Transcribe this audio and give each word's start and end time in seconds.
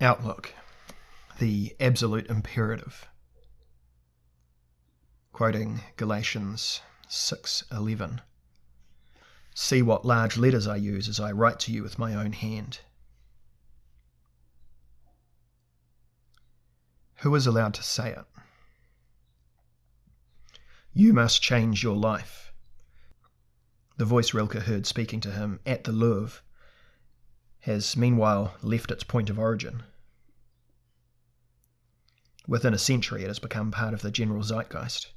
Outlook, 0.00 0.54
the 1.40 1.74
absolute 1.80 2.30
imperative. 2.30 3.08
Quoting 5.32 5.82
Galatians 5.96 6.80
6:11. 7.08 8.20
See 9.54 9.82
what 9.82 10.04
large 10.04 10.36
letters 10.36 10.68
I 10.68 10.76
use 10.76 11.08
as 11.08 11.18
I 11.18 11.32
write 11.32 11.58
to 11.60 11.72
you 11.72 11.82
with 11.82 11.98
my 11.98 12.14
own 12.14 12.32
hand. 12.32 12.78
Who 17.22 17.34
is 17.34 17.48
allowed 17.48 17.74
to 17.74 17.82
say 17.82 18.12
it? 18.12 18.26
You 20.92 21.12
must 21.12 21.42
change 21.42 21.82
your 21.82 21.96
life. 21.96 22.52
The 23.96 24.04
voice 24.04 24.32
Rilke 24.32 24.62
heard 24.62 24.86
speaking 24.86 25.20
to 25.22 25.32
him 25.32 25.58
at 25.66 25.82
the 25.82 25.90
Louvre 25.90 26.42
has 27.68 27.98
meanwhile 27.98 28.54
left 28.62 28.90
its 28.90 29.04
point 29.04 29.28
of 29.28 29.38
origin. 29.38 29.82
Within 32.46 32.72
a 32.72 32.78
century, 32.78 33.24
it 33.24 33.28
has 33.28 33.38
become 33.38 33.70
part 33.70 33.92
of 33.92 34.00
the 34.00 34.10
general 34.10 34.42
zeitgeist. 34.42 35.12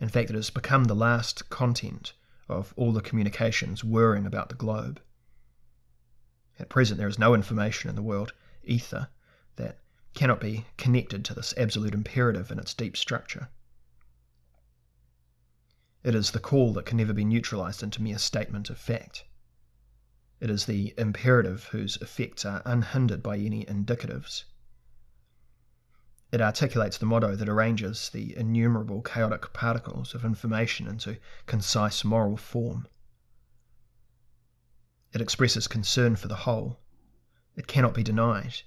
In 0.00 0.08
fact, 0.08 0.30
it 0.30 0.34
has 0.34 0.50
become 0.50 0.84
the 0.84 0.96
last 0.96 1.48
content 1.48 2.12
of 2.48 2.74
all 2.76 2.92
the 2.92 3.00
communications 3.00 3.84
whirring 3.84 4.26
about 4.26 4.48
the 4.48 4.56
globe. 4.56 5.00
At 6.58 6.68
present, 6.68 6.98
there 6.98 7.06
is 7.06 7.20
no 7.20 7.34
information 7.34 7.88
in 7.88 7.94
the 7.94 8.02
world 8.02 8.32
ether 8.64 9.08
that 9.54 9.78
cannot 10.12 10.40
be 10.40 10.66
connected 10.76 11.24
to 11.26 11.34
this 11.34 11.54
absolute 11.56 11.94
imperative 11.94 12.50
in 12.50 12.58
its 12.58 12.74
deep 12.74 12.96
structure. 12.96 13.48
It 16.02 16.16
is 16.16 16.32
the 16.32 16.40
call 16.40 16.72
that 16.72 16.86
can 16.86 16.96
never 16.96 17.12
be 17.12 17.24
neutralized 17.24 17.80
into 17.80 18.02
mere 18.02 18.18
statement 18.18 18.70
of 18.70 18.78
fact. 18.78 19.22
It 20.40 20.48
is 20.48 20.64
the 20.64 20.94
imperative 20.96 21.64
whose 21.64 21.98
effects 21.98 22.46
are 22.46 22.62
unhindered 22.64 23.22
by 23.22 23.36
any 23.36 23.66
indicatives. 23.66 24.44
It 26.32 26.40
articulates 26.40 26.96
the 26.96 27.04
motto 27.04 27.36
that 27.36 27.48
arranges 27.48 28.08
the 28.08 28.34
innumerable 28.34 29.02
chaotic 29.02 29.52
particles 29.52 30.14
of 30.14 30.24
information 30.24 30.86
into 30.86 31.18
concise 31.44 32.04
moral 32.04 32.38
form. 32.38 32.88
It 35.12 35.20
expresses 35.20 35.68
concern 35.68 36.16
for 36.16 36.28
the 36.28 36.36
whole. 36.46 36.80
It 37.56 37.66
cannot 37.66 37.92
be 37.92 38.02
denied. 38.02 38.62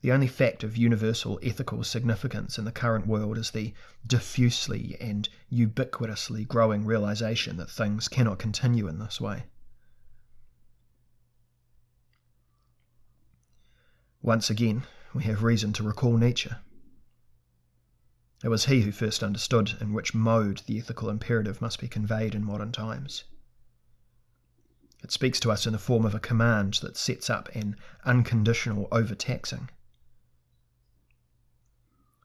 The 0.00 0.12
only 0.12 0.28
fact 0.28 0.64
of 0.64 0.76
universal 0.76 1.38
ethical 1.42 1.84
significance 1.84 2.58
in 2.58 2.64
the 2.64 2.72
current 2.72 3.06
world 3.06 3.36
is 3.36 3.50
the 3.50 3.74
diffusely 4.06 4.96
and 5.00 5.28
ubiquitously 5.52 6.46
growing 6.46 6.86
realization 6.86 7.56
that 7.58 7.70
things 7.70 8.08
cannot 8.08 8.38
continue 8.38 8.86
in 8.88 8.98
this 9.00 9.20
way. 9.20 9.44
Once 14.24 14.48
again, 14.48 14.86
we 15.12 15.24
have 15.24 15.42
reason 15.42 15.70
to 15.70 15.82
recall 15.82 16.16
Nietzsche. 16.16 16.48
It 18.42 18.48
was 18.48 18.64
he 18.64 18.80
who 18.80 18.90
first 18.90 19.22
understood 19.22 19.76
in 19.82 19.92
which 19.92 20.14
mode 20.14 20.62
the 20.64 20.78
ethical 20.78 21.10
imperative 21.10 21.60
must 21.60 21.78
be 21.78 21.88
conveyed 21.88 22.34
in 22.34 22.42
modern 22.42 22.72
times. 22.72 23.24
It 25.02 25.12
speaks 25.12 25.38
to 25.40 25.52
us 25.52 25.66
in 25.66 25.74
the 25.74 25.78
form 25.78 26.06
of 26.06 26.14
a 26.14 26.20
command 26.20 26.78
that 26.80 26.96
sets 26.96 27.28
up 27.28 27.54
an 27.54 27.76
unconditional 28.06 28.88
overtaxing. 28.90 29.68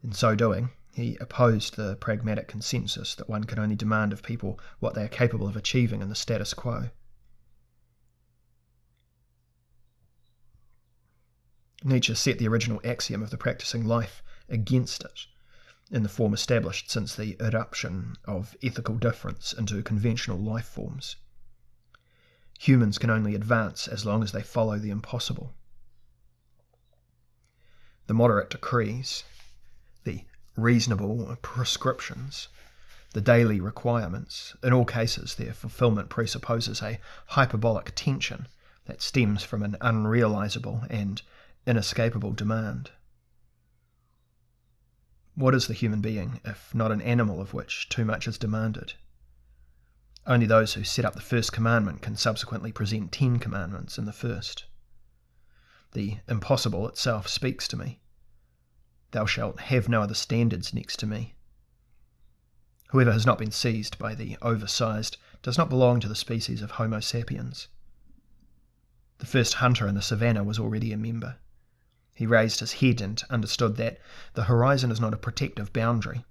In 0.02 0.14
so 0.14 0.36
doing, 0.36 0.70
he 0.94 1.18
opposed 1.20 1.76
the 1.76 1.98
pragmatic 1.98 2.48
consensus 2.48 3.14
that 3.16 3.28
one 3.28 3.44
can 3.44 3.60
only 3.60 3.76
demand 3.76 4.14
of 4.14 4.24
people 4.24 4.58
what 4.80 4.94
they 4.94 5.04
are 5.04 5.10
capable 5.10 5.50
of 5.50 5.58
achieving 5.58 6.02
in 6.02 6.08
the 6.08 6.16
status 6.16 6.54
quo. 6.54 6.92
Nietzsche 11.84 12.14
set 12.14 12.40
the 12.40 12.48
original 12.48 12.82
axiom 12.84 13.24
of 13.24 13.30
the 13.30 13.38
practicing 13.38 13.86
life 13.86 14.22
against 14.50 15.04
it, 15.04 15.28
in 15.90 16.04
the 16.04 16.10
form 16.10 16.34
established 16.34 16.92
since 16.92 17.16
the 17.16 17.38
eruption 17.40 18.18
of 18.26 18.56
ethical 18.62 18.98
difference 18.98 19.54
into 19.54 19.82
conventional 19.82 20.38
life 20.38 20.66
forms. 20.66 21.16
Humans 22.60 22.98
can 22.98 23.10
only 23.10 23.34
advance 23.34 23.88
as 23.88 24.06
long 24.06 24.22
as 24.22 24.34
they 24.34 24.44
follow 24.44 24.78
the 24.78 24.90
impossible. 24.90 25.56
The 28.08 28.14
moderate 28.14 28.50
decrees, 28.50 29.24
the 30.04 30.26
reasonable 30.58 31.38
prescriptions, 31.42 32.50
the 33.14 33.22
daily 33.22 33.62
requirements, 33.62 34.54
in 34.62 34.74
all 34.74 34.84
cases 34.84 35.36
their 35.36 35.54
fulfillment 35.54 36.10
presupposes 36.10 36.82
a 36.82 37.00
hyperbolic 37.28 37.94
tension 37.96 38.50
that 38.86 39.02
stems 39.02 39.44
from 39.44 39.64
an 39.64 39.78
unrealizable 39.80 40.86
and 40.90 41.22
inescapable 41.70 42.32
demand. 42.32 42.90
What 45.36 45.54
is 45.54 45.68
the 45.68 45.76
human 45.76 46.02
being 46.02 46.42
if 46.44 46.74
not 46.74 46.92
an 46.92 47.00
animal 47.00 47.40
of 47.40 47.54
which 47.54 47.88
too 47.90 48.04
much 48.04 48.28
is 48.28 48.40
demanded? 48.40 48.94
Only 50.26 50.48
those 50.48 50.74
who 50.74 50.84
set 50.84 51.06
up 51.06 51.14
the 51.14 51.22
first 51.22 51.54
commandment 51.54 52.02
can 52.02 52.16
subsequently 52.16 52.72
present 52.72 53.12
ten 53.12 53.38
commandments 53.38 54.00
in 54.00 54.06
the 54.06 54.12
first. 54.12 54.66
The 55.92 56.18
impossible 56.28 56.88
itself 56.88 57.28
speaks 57.28 57.68
to 57.68 57.78
me. 57.78 58.00
Thou 59.12 59.28
shalt 59.28 59.60
have 59.60 59.88
no 59.88 60.02
other 60.02 60.16
standards 60.16 60.74
next 60.74 60.98
to 61.00 61.06
me. 61.06 61.36
Whoever 62.90 63.12
has 63.12 63.28
not 63.28 63.38
been 63.38 63.52
seized 63.52 64.00
by 64.00 64.16
the 64.16 64.38
oversized 64.42 65.18
does 65.44 65.60
not 65.60 65.70
belong 65.70 66.00
to 66.00 66.08
the 66.08 66.16
species 66.16 66.64
of 66.64 66.72
Homo 66.72 67.00
sapiens. 67.00 67.68
The 69.20 69.28
first 69.28 69.56
hunter 69.56 69.88
in 69.88 69.94
the 69.94 70.02
savannah 70.02 70.44
was 70.44 70.58
already 70.58 70.92
a 70.92 70.98
member. 70.98 71.38
He 72.20 72.26
raised 72.26 72.60
his 72.60 72.74
head 72.74 73.00
and 73.00 73.24
understood 73.30 73.78
that 73.78 73.98
the 74.34 74.44
horizon 74.44 74.92
is 74.92 75.00
not 75.00 75.14
a 75.14 75.18
protective 75.18 75.72
boundary, 75.72 76.26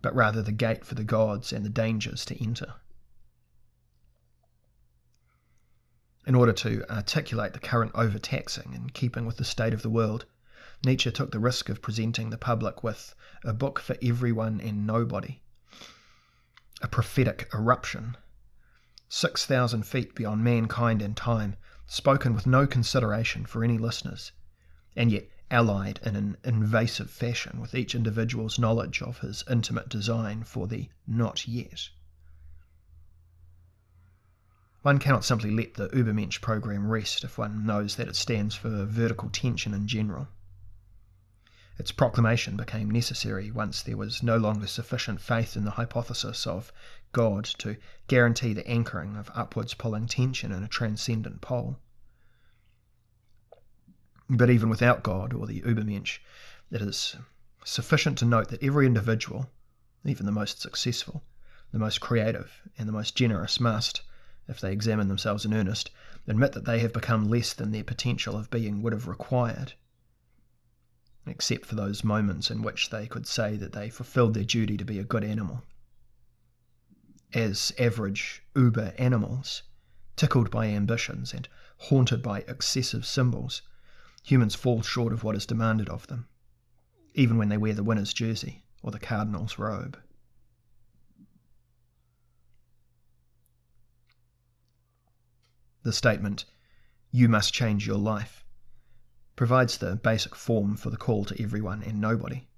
but 0.00 0.14
rather 0.14 0.40
the 0.40 0.52
gate 0.52 0.86
for 0.86 0.94
the 0.94 1.04
gods 1.04 1.52
and 1.52 1.66
the 1.66 1.68
dangers 1.68 2.24
to 2.24 2.42
enter. 2.42 2.76
In 6.26 6.34
order 6.34 6.54
to 6.54 6.90
articulate 6.90 7.52
the 7.52 7.58
current 7.58 7.92
overtaxing 7.94 8.72
in 8.72 8.88
keeping 8.88 9.26
with 9.26 9.36
the 9.36 9.44
state 9.44 9.74
of 9.74 9.82
the 9.82 9.90
world, 9.90 10.24
Nietzsche 10.82 11.12
took 11.12 11.30
the 11.30 11.38
risk 11.38 11.68
of 11.68 11.82
presenting 11.82 12.30
the 12.30 12.38
public 12.38 12.82
with 12.82 13.14
a 13.44 13.52
book 13.52 13.80
for 13.80 13.98
everyone 14.02 14.62
and 14.62 14.86
nobody, 14.86 15.42
a 16.80 16.88
prophetic 16.88 17.50
eruption, 17.52 18.16
6,000 19.10 19.82
feet 19.82 20.14
beyond 20.14 20.42
mankind 20.42 21.02
and 21.02 21.18
time, 21.18 21.56
spoken 21.84 22.34
with 22.34 22.46
no 22.46 22.66
consideration 22.66 23.44
for 23.44 23.62
any 23.62 23.76
listeners, 23.76 24.32
and 24.98 25.12
yet 25.12 25.28
allied 25.48 26.00
in 26.02 26.16
an 26.16 26.36
invasive 26.42 27.08
fashion 27.08 27.60
with 27.60 27.72
each 27.72 27.94
individual's 27.94 28.58
knowledge 28.58 29.00
of 29.00 29.20
his 29.20 29.44
intimate 29.48 29.88
design 29.88 30.42
for 30.42 30.66
the 30.66 30.88
not 31.06 31.46
yet. 31.46 31.88
One 34.82 34.98
cannot 34.98 35.24
simply 35.24 35.52
let 35.52 35.74
the 35.74 35.88
Übermensch 35.90 36.40
program 36.40 36.88
rest 36.88 37.22
if 37.22 37.38
one 37.38 37.64
knows 37.64 37.94
that 37.94 38.08
it 38.08 38.16
stands 38.16 38.56
for 38.56 38.84
vertical 38.86 39.30
tension 39.30 39.72
in 39.72 39.86
general. 39.86 40.26
Its 41.78 41.92
proclamation 41.92 42.56
became 42.56 42.90
necessary 42.90 43.52
once 43.52 43.82
there 43.82 43.96
was 43.96 44.24
no 44.24 44.36
longer 44.36 44.66
sufficient 44.66 45.20
faith 45.20 45.56
in 45.56 45.64
the 45.64 45.70
hypothesis 45.78 46.44
of 46.44 46.72
God 47.12 47.44
to 47.58 47.76
guarantee 48.08 48.52
the 48.52 48.66
anchoring 48.66 49.16
of 49.16 49.30
upwards 49.32 49.74
pulling 49.74 50.08
tension 50.08 50.50
in 50.50 50.64
a 50.64 50.68
transcendent 50.68 51.40
pole. 51.40 51.78
But 54.30 54.50
even 54.50 54.68
without 54.68 55.02
God 55.02 55.32
or 55.32 55.46
the 55.46 55.62
Übermensch, 55.62 56.18
it 56.70 56.82
is 56.82 57.16
sufficient 57.64 58.18
to 58.18 58.26
note 58.26 58.48
that 58.48 58.62
every 58.62 58.84
individual, 58.86 59.50
even 60.04 60.26
the 60.26 60.32
most 60.32 60.60
successful, 60.60 61.24
the 61.72 61.78
most 61.78 62.00
creative, 62.00 62.60
and 62.76 62.86
the 62.86 62.92
most 62.92 63.16
generous, 63.16 63.58
must, 63.58 64.02
if 64.46 64.60
they 64.60 64.72
examine 64.72 65.08
themselves 65.08 65.46
in 65.46 65.54
earnest, 65.54 65.90
admit 66.26 66.52
that 66.52 66.66
they 66.66 66.80
have 66.80 66.92
become 66.92 67.28
less 67.28 67.54
than 67.54 67.70
their 67.70 67.84
potential 67.84 68.36
of 68.36 68.50
being 68.50 68.82
would 68.82 68.92
have 68.92 69.08
required, 69.08 69.72
except 71.26 71.64
for 71.64 71.74
those 71.74 72.04
moments 72.04 72.50
in 72.50 72.62
which 72.62 72.90
they 72.90 73.06
could 73.06 73.26
say 73.26 73.56
that 73.56 73.72
they 73.72 73.88
fulfilled 73.88 74.34
their 74.34 74.44
duty 74.44 74.76
to 74.76 74.84
be 74.84 74.98
a 74.98 75.04
good 75.04 75.24
animal. 75.24 75.62
As 77.32 77.72
average 77.78 78.42
uber 78.54 78.92
animals, 78.98 79.62
tickled 80.16 80.50
by 80.50 80.66
ambitions 80.66 81.32
and 81.32 81.48
haunted 81.78 82.22
by 82.22 82.40
excessive 82.40 83.06
symbols, 83.06 83.62
Humans 84.28 84.56
fall 84.56 84.82
short 84.82 85.14
of 85.14 85.24
what 85.24 85.36
is 85.36 85.46
demanded 85.46 85.88
of 85.88 86.06
them, 86.08 86.28
even 87.14 87.38
when 87.38 87.48
they 87.48 87.56
wear 87.56 87.72
the 87.72 87.82
winner's 87.82 88.12
jersey 88.12 88.62
or 88.82 88.90
the 88.90 88.98
cardinal's 88.98 89.58
robe. 89.58 89.98
The 95.82 95.94
statement, 95.94 96.44
you 97.10 97.26
must 97.26 97.54
change 97.54 97.86
your 97.86 97.96
life, 97.96 98.44
provides 99.34 99.78
the 99.78 99.96
basic 99.96 100.34
form 100.34 100.76
for 100.76 100.90
the 100.90 100.98
call 100.98 101.24
to 101.24 101.42
everyone 101.42 101.82
and 101.82 101.98
nobody. 101.98 102.48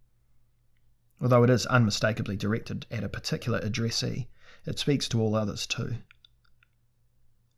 Although 1.20 1.44
it 1.44 1.50
is 1.50 1.66
unmistakably 1.66 2.36
directed 2.36 2.84
at 2.90 3.04
a 3.04 3.08
particular 3.08 3.60
addressee, 3.60 4.28
it 4.66 4.80
speaks 4.80 5.08
to 5.10 5.20
all 5.20 5.36
others 5.36 5.68
too. 5.68 5.98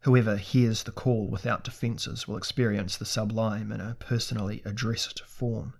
Whoever 0.03 0.37
hears 0.37 0.83
the 0.83 0.91
call 0.91 1.29
without 1.29 1.63
defences 1.63 2.27
will 2.27 2.37
experience 2.37 2.97
the 2.97 3.05
sublime 3.05 3.71
in 3.71 3.81
a 3.81 3.95
personally 3.95 4.61
addressed 4.65 5.21
form. 5.21 5.75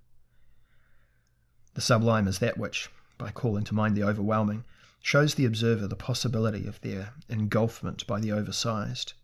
The 1.75 1.81
sublime 1.81 2.29
is 2.29 2.39
that 2.39 2.57
which, 2.57 2.89
by 3.19 3.33
calling 3.33 3.65
to 3.65 3.75
mind 3.75 3.97
the 3.97 4.05
overwhelming, 4.05 4.65
shows 5.01 5.35
the 5.35 5.45
observer 5.45 5.89
the 5.89 5.97
possibility 5.97 6.69
of 6.69 6.81
their 6.83 7.15
engulfment 7.29 8.07
by 8.07 8.21
the 8.21 8.31
oversized, 8.31 9.15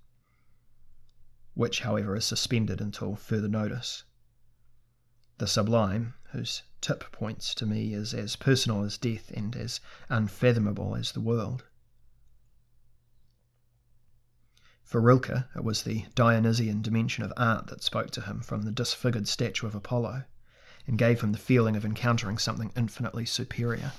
which, 1.55 1.81
however, 1.81 2.17
is 2.17 2.25
suspended 2.25 2.81
until 2.81 3.15
further 3.15 3.49
notice. 3.49 4.03
The 5.37 5.47
sublime, 5.47 6.15
whose 6.33 6.63
tip 6.81 7.13
points 7.13 7.55
to 7.55 7.67
me, 7.67 7.95
is 7.95 8.13
as 8.15 8.35
personal 8.35 8.83
as 8.83 8.99
death 8.99 9.31
and 9.33 9.55
as 9.55 9.79
unfathomable 10.09 10.97
as 10.97 11.13
the 11.13 11.21
world. 11.21 11.63
For 14.89 15.03
Rilke, 15.03 15.45
it 15.55 15.63
was 15.63 15.83
the 15.83 16.07
Dionysian 16.15 16.81
dimension 16.81 17.23
of 17.23 17.31
art 17.37 17.67
that 17.67 17.83
spoke 17.83 18.11
to 18.13 18.23
him 18.23 18.41
from 18.41 18.63
the 18.63 18.73
disfigured 18.73 19.29
statue 19.29 19.67
of 19.67 19.75
Apollo 19.75 20.25
and 20.87 20.97
gave 20.97 21.21
him 21.21 21.33
the 21.33 21.39
feeling 21.39 21.77
of 21.77 21.85
encountering 21.85 22.39
something 22.39 22.73
infinitely 22.75 23.27
superior. 23.27 23.93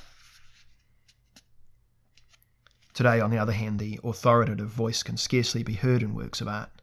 Today, 2.95 3.19
on 3.19 3.29
the 3.29 3.37
other 3.37 3.51
hand, 3.53 3.77
the 3.77 3.99
authoritative 4.03 4.69
voice 4.69 5.03
can 5.03 5.15
scarcely 5.15 5.61
be 5.61 5.75
heard 5.75 6.01
in 6.01 6.15
works 6.15 6.41
of 6.41 6.47
art, 6.47 6.81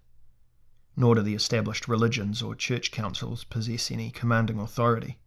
nor 0.94 1.16
do 1.16 1.22
the 1.22 1.34
established 1.34 1.88
religions 1.88 2.42
or 2.42 2.54
church 2.54 2.92
councils 2.92 3.42
possess 3.42 3.90
any 3.90 4.12
commanding 4.12 4.60
authority, 4.60 5.18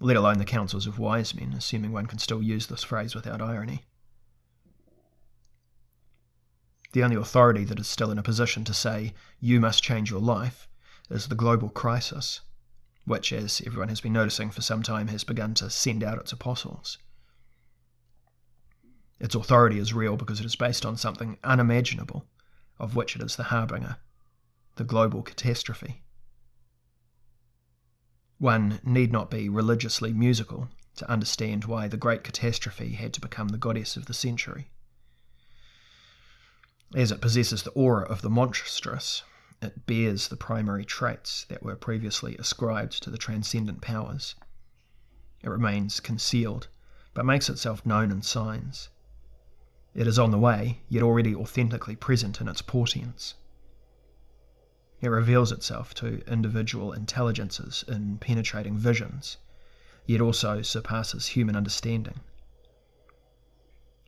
let 0.00 0.16
alone 0.16 0.38
the 0.38 0.44
councils 0.44 0.88
of 0.88 0.98
wise 0.98 1.36
men, 1.36 1.52
assuming 1.52 1.92
one 1.92 2.06
can 2.06 2.18
still 2.18 2.42
use 2.42 2.66
this 2.66 2.82
phrase 2.82 3.14
without 3.14 3.40
irony. 3.40 3.84
The 6.92 7.02
only 7.02 7.16
authority 7.16 7.64
that 7.64 7.80
is 7.80 7.88
still 7.88 8.10
in 8.10 8.18
a 8.18 8.22
position 8.22 8.64
to 8.64 8.74
say, 8.74 9.14
you 9.40 9.60
must 9.60 9.82
change 9.82 10.10
your 10.10 10.20
life, 10.20 10.68
is 11.10 11.28
the 11.28 11.34
global 11.34 11.68
crisis, 11.68 12.40
which, 13.04 13.32
as 13.32 13.62
everyone 13.66 13.88
has 13.88 14.00
been 14.00 14.12
noticing 14.12 14.50
for 14.50 14.62
some 14.62 14.82
time, 14.82 15.08
has 15.08 15.24
begun 15.24 15.54
to 15.54 15.70
send 15.70 16.04
out 16.04 16.18
its 16.18 16.32
apostles. 16.32 16.98
Its 19.18 19.34
authority 19.34 19.78
is 19.78 19.94
real 19.94 20.16
because 20.16 20.40
it 20.40 20.46
is 20.46 20.56
based 20.56 20.84
on 20.84 20.96
something 20.96 21.38
unimaginable, 21.44 22.26
of 22.78 22.96
which 22.96 23.16
it 23.16 23.22
is 23.22 23.36
the 23.36 23.44
harbinger 23.44 23.96
the 24.76 24.84
global 24.84 25.22
catastrophe. 25.22 26.02
One 28.38 28.80
need 28.82 29.12
not 29.12 29.30
be 29.30 29.48
religiously 29.48 30.12
musical 30.12 30.70
to 30.96 31.10
understand 31.10 31.66
why 31.66 31.88
the 31.88 31.96
great 31.96 32.24
catastrophe 32.24 32.92
had 32.92 33.12
to 33.12 33.20
become 33.20 33.48
the 33.48 33.58
goddess 33.58 33.96
of 33.96 34.06
the 34.06 34.14
century. 34.14 34.70
As 36.94 37.10
it 37.10 37.22
possesses 37.22 37.62
the 37.62 37.70
aura 37.70 38.04
of 38.04 38.20
the 38.20 38.28
monstrous, 38.28 39.22
it 39.62 39.86
bears 39.86 40.28
the 40.28 40.36
primary 40.36 40.84
traits 40.84 41.44
that 41.44 41.62
were 41.62 41.74
previously 41.74 42.36
ascribed 42.36 43.02
to 43.02 43.08
the 43.08 43.16
transcendent 43.16 43.80
powers. 43.80 44.34
It 45.42 45.48
remains 45.48 46.00
concealed, 46.00 46.68
but 47.14 47.24
makes 47.24 47.48
itself 47.48 47.86
known 47.86 48.10
in 48.10 48.20
signs. 48.20 48.90
It 49.94 50.06
is 50.06 50.18
on 50.18 50.32
the 50.32 50.38
way, 50.38 50.82
yet 50.88 51.02
already 51.02 51.34
authentically 51.34 51.96
present 51.96 52.42
in 52.42 52.48
its 52.48 52.60
portents. 52.60 53.34
It 55.00 55.08
reveals 55.08 55.50
itself 55.50 55.94
to 55.94 56.22
individual 56.30 56.92
intelligences 56.92 57.84
in 57.88 58.18
penetrating 58.18 58.76
visions, 58.76 59.38
yet 60.04 60.20
also 60.20 60.60
surpasses 60.60 61.28
human 61.28 61.56
understanding. 61.56 62.20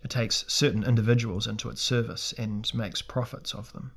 It 0.05 0.11
takes 0.11 0.45
certain 0.47 0.85
individuals 0.85 1.47
into 1.47 1.71
its 1.71 1.81
service 1.81 2.35
and 2.37 2.73
makes 2.75 3.01
prophets 3.01 3.55
of 3.55 3.73
them. 3.73 3.93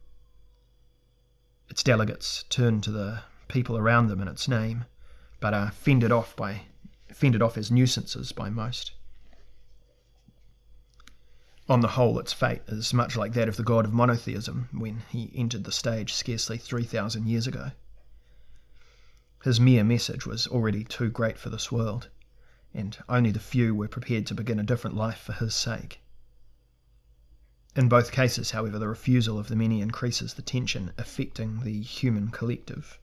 Its 1.69 1.83
delegates 1.83 2.45
turn 2.47 2.79
to 2.81 2.91
the 2.91 3.23
people 3.49 3.77
around 3.77 4.07
them 4.07 4.21
in 4.21 4.29
its 4.29 4.47
name, 4.47 4.85
but 5.41 5.53
are 5.53 5.69
fended 5.69 6.13
off 6.13 6.33
by 6.37 6.61
fended 7.13 7.41
off 7.41 7.57
as 7.57 7.69
nuisances 7.69 8.31
by 8.31 8.49
most. 8.49 8.93
On 11.67 11.81
the 11.81 11.89
whole, 11.89 12.17
its 12.19 12.31
fate 12.31 12.61
is 12.67 12.93
much 12.93 13.17
like 13.17 13.33
that 13.33 13.49
of 13.49 13.57
the 13.57 13.63
god 13.63 13.83
of 13.83 13.91
monotheism 13.91 14.69
when 14.71 15.03
he 15.09 15.29
entered 15.35 15.65
the 15.65 15.71
stage 15.73 16.13
scarcely 16.13 16.57
3,000 16.57 17.27
years 17.27 17.47
ago. 17.47 17.71
His 19.43 19.59
mere 19.59 19.83
message 19.83 20.25
was 20.25 20.47
already 20.47 20.85
too 20.85 21.09
great 21.09 21.37
for 21.37 21.49
this 21.49 21.69
world 21.69 22.07
and 22.77 22.95
only 23.09 23.31
the 23.31 23.39
few 23.39 23.73
were 23.73 23.87
prepared 23.87 24.27
to 24.27 24.35
begin 24.35 24.59
a 24.59 24.63
different 24.63 24.95
life 24.95 25.17
for 25.17 25.33
his 25.33 25.55
sake. 25.55 25.99
In 27.75 27.89
both 27.89 28.11
cases, 28.11 28.51
however, 28.51 28.77
the 28.77 28.87
refusal 28.87 29.39
of 29.39 29.47
the 29.47 29.55
many 29.55 29.81
increases 29.81 30.35
the 30.35 30.43
tension 30.43 30.93
affecting 30.95 31.61
the 31.61 31.81
human 31.81 32.29
collective. 32.29 32.99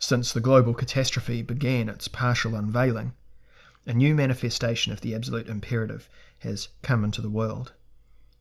Since 0.00 0.32
the 0.32 0.40
global 0.40 0.74
catastrophe 0.74 1.40
began 1.42 1.88
its 1.88 2.08
partial 2.08 2.56
unveiling, 2.56 3.14
a 3.86 3.92
new 3.92 4.12
manifestation 4.12 4.92
of 4.92 5.00
the 5.00 5.14
absolute 5.14 5.46
imperative 5.46 6.08
has 6.40 6.68
come 6.82 7.04
into 7.04 7.22
the 7.22 7.30
world, 7.30 7.74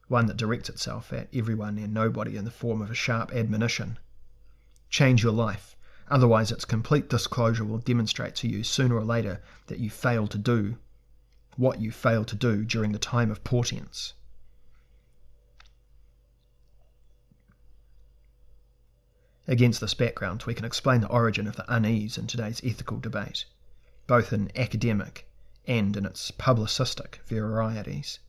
one 0.07 0.25
that 0.25 0.37
directs 0.37 0.67
itself 0.67 1.13
at 1.13 1.29
everyone 1.31 1.77
and 1.77 1.93
nobody 1.93 2.37
in 2.37 2.45
the 2.45 2.49
form 2.49 2.81
of 2.81 2.89
a 2.89 2.95
sharp 2.95 3.31
admonition. 3.31 3.99
Change 4.89 5.21
your 5.21 5.33
life, 5.33 5.76
Otherwise, 6.09 6.51
its 6.51 6.65
complete 6.65 7.09
disclosure 7.09 7.65
will 7.65 7.79
demonstrate 7.79 8.35
to 8.35 8.47
you 8.47 8.63
sooner 8.63 8.95
or 8.95 9.03
later 9.03 9.41
that 9.67 9.79
you 9.79 9.89
failed 9.89 10.31
to 10.31 10.37
do 10.37 10.77
what 11.57 11.81
you 11.81 11.91
failed 11.91 12.27
to 12.27 12.35
do 12.35 12.63
during 12.63 12.91
the 12.91 12.99
time 12.99 13.31
of 13.31 13.43
portents. 13.43 14.13
Against 19.47 19.81
this 19.81 19.93
background, 19.93 20.43
we 20.45 20.53
can 20.53 20.65
explain 20.65 21.01
the 21.01 21.07
origin 21.07 21.47
of 21.47 21.55
the 21.55 21.73
unease 21.73 22.17
in 22.17 22.27
today's 22.27 22.61
ethical 22.63 22.99
debate, 22.99 23.45
both 24.05 24.33
in 24.33 24.51
academic 24.57 25.29
and 25.65 25.95
in 25.97 26.05
its 26.05 26.31
publicistic 26.31 27.15
varieties. 27.25 28.19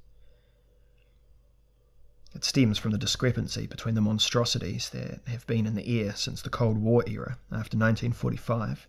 It 2.38 2.44
stems 2.44 2.78
from 2.78 2.92
the 2.92 2.98
discrepancy 2.98 3.66
between 3.66 3.96
the 3.96 4.00
monstrosities 4.00 4.90
that 4.90 5.26
have 5.26 5.44
been 5.48 5.66
in 5.66 5.74
the 5.74 6.00
air 6.00 6.14
since 6.14 6.40
the 6.40 6.48
Cold 6.48 6.78
War 6.78 7.02
era 7.04 7.36
after 7.50 7.76
1945 7.76 8.86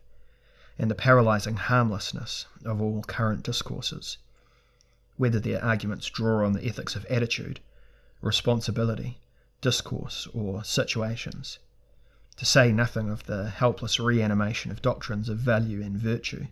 and 0.77 0.91
the 0.91 0.93
paralysing 0.93 1.57
harmlessness 1.57 2.45
of 2.63 2.79
all 2.79 3.01
current 3.01 3.41
discourses, 3.41 4.19
whether 5.17 5.39
their 5.39 5.65
arguments 5.65 6.11
draw 6.11 6.45
on 6.45 6.53
the 6.53 6.63
ethics 6.63 6.95
of 6.95 7.05
attitude, 7.05 7.59
responsibility, 8.21 9.19
discourse, 9.61 10.27
or 10.27 10.63
situations, 10.63 11.57
to 12.35 12.45
say 12.45 12.71
nothing 12.71 13.09
of 13.09 13.23
the 13.23 13.49
helpless 13.49 13.99
reanimation 13.99 14.69
of 14.69 14.83
doctrines 14.83 15.27
of 15.27 15.39
value 15.39 15.81
and 15.81 15.97
virtue. 15.97 16.45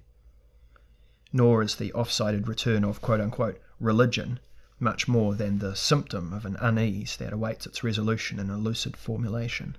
Nor 1.32 1.62
is 1.62 1.76
the 1.76 1.94
off 1.94 2.10
sided 2.10 2.48
return 2.48 2.84
of 2.84 3.04
quote 3.04 3.22
unquote 3.22 3.62
religion 3.80 4.40
much 4.80 5.08
more 5.08 5.34
than 5.34 5.58
the 5.58 5.76
symptom 5.76 6.32
of 6.32 6.46
an 6.46 6.56
unease 6.60 7.18
that 7.18 7.34
awaits 7.34 7.66
its 7.66 7.84
resolution 7.84 8.40
in 8.40 8.50
a 8.50 8.58
lucid 8.58 8.96
formulation. 8.96 9.76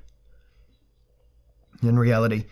In 1.82 1.98
reality, 1.98 2.46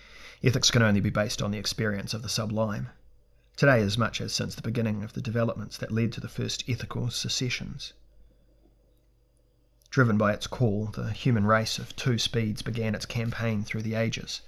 ethics 0.44 0.70
can 0.70 0.82
only 0.82 1.00
be 1.00 1.10
based 1.10 1.42
on 1.42 1.50
the 1.50 1.58
experience 1.58 2.14
of 2.14 2.22
the 2.22 2.28
sublime. 2.28 2.88
Today, 3.56 3.80
as 3.80 3.98
much 3.98 4.20
as 4.20 4.32
since 4.32 4.54
the 4.54 4.62
beginning 4.62 5.02
of 5.02 5.14
the 5.14 5.20
developments 5.20 5.76
that 5.78 5.90
led 5.90 6.12
to 6.12 6.20
the 6.20 6.28
first 6.28 6.62
ethical 6.68 7.10
secessions. 7.10 7.94
Driven 9.90 10.16
by 10.16 10.32
its 10.32 10.46
call, 10.46 10.86
the 10.86 11.10
human 11.10 11.46
race 11.46 11.78
of 11.78 11.96
two 11.96 12.18
speeds 12.18 12.62
began 12.62 12.94
its 12.94 13.06
campaign 13.06 13.64
through 13.64 13.82
the 13.82 13.94
ages. 13.94 14.42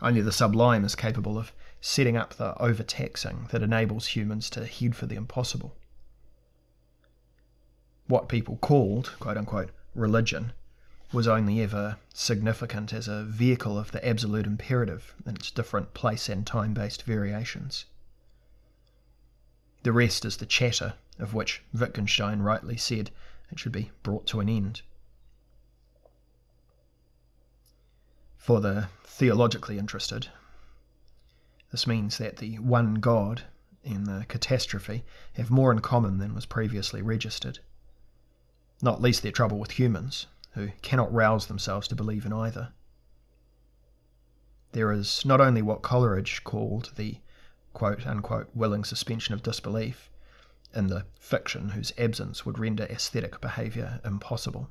Only 0.00 0.22
the 0.22 0.32
sublime 0.32 0.84
is 0.84 0.96
capable 0.96 1.38
of 1.38 1.52
setting 1.80 2.16
up 2.16 2.34
the 2.34 2.56
overtaxing 2.60 3.48
that 3.50 3.62
enables 3.62 4.16
humans 4.16 4.50
to 4.50 4.66
head 4.66 4.96
for 4.96 5.06
the 5.06 5.14
impossible 5.14 5.76
what 8.08 8.28
people 8.28 8.56
called, 8.56 9.12
quote 9.20 9.36
unquote, 9.36 9.70
religion 9.94 10.52
was 11.12 11.28
only 11.28 11.60
ever 11.60 11.98
significant 12.14 12.92
as 12.92 13.06
a 13.06 13.24
vehicle 13.24 13.78
of 13.78 13.92
the 13.92 14.06
absolute 14.06 14.46
imperative 14.46 15.14
in 15.26 15.36
its 15.36 15.50
different 15.50 15.92
place 15.94 16.28
and 16.28 16.46
time 16.46 16.72
based 16.72 17.02
variations. 17.02 17.84
The 19.82 19.92
rest 19.92 20.24
is 20.24 20.38
the 20.38 20.46
chatter, 20.46 20.94
of 21.18 21.34
which 21.34 21.62
Wittgenstein 21.74 22.40
rightly 22.40 22.76
said 22.76 23.10
it 23.50 23.58
should 23.58 23.72
be 23.72 23.90
brought 24.02 24.26
to 24.28 24.40
an 24.40 24.48
end. 24.48 24.82
For 28.38 28.60
the 28.60 28.88
theologically 29.04 29.78
interested, 29.78 30.28
this 31.70 31.86
means 31.86 32.18
that 32.18 32.38
the 32.38 32.58
one 32.58 32.94
God 32.94 33.42
and 33.84 34.06
the 34.06 34.24
catastrophe 34.28 35.04
have 35.34 35.50
more 35.50 35.72
in 35.72 35.80
common 35.80 36.18
than 36.18 36.34
was 36.34 36.46
previously 36.46 37.02
registered 37.02 37.58
not 38.82 39.00
least 39.00 39.22
their 39.22 39.32
trouble 39.32 39.58
with 39.58 39.78
humans, 39.78 40.26
who 40.50 40.68
cannot 40.82 41.12
rouse 41.12 41.46
themselves 41.46 41.88
to 41.88 41.94
believe 41.94 42.26
in 42.26 42.32
either. 42.32 42.72
There 44.72 44.90
is 44.90 45.24
not 45.24 45.40
only 45.40 45.62
what 45.62 45.82
Coleridge 45.82 46.44
called 46.44 46.92
the 46.96 47.18
quote 47.72 48.06
unquote 48.06 48.50
willing 48.54 48.84
suspension 48.84 49.32
of 49.32 49.42
disbelief, 49.42 50.10
in 50.74 50.88
the 50.88 51.06
fiction 51.18 51.70
whose 51.70 51.92
absence 51.96 52.44
would 52.44 52.58
render 52.58 52.84
aesthetic 52.84 53.40
behaviour 53.40 54.00
impossible. 54.04 54.70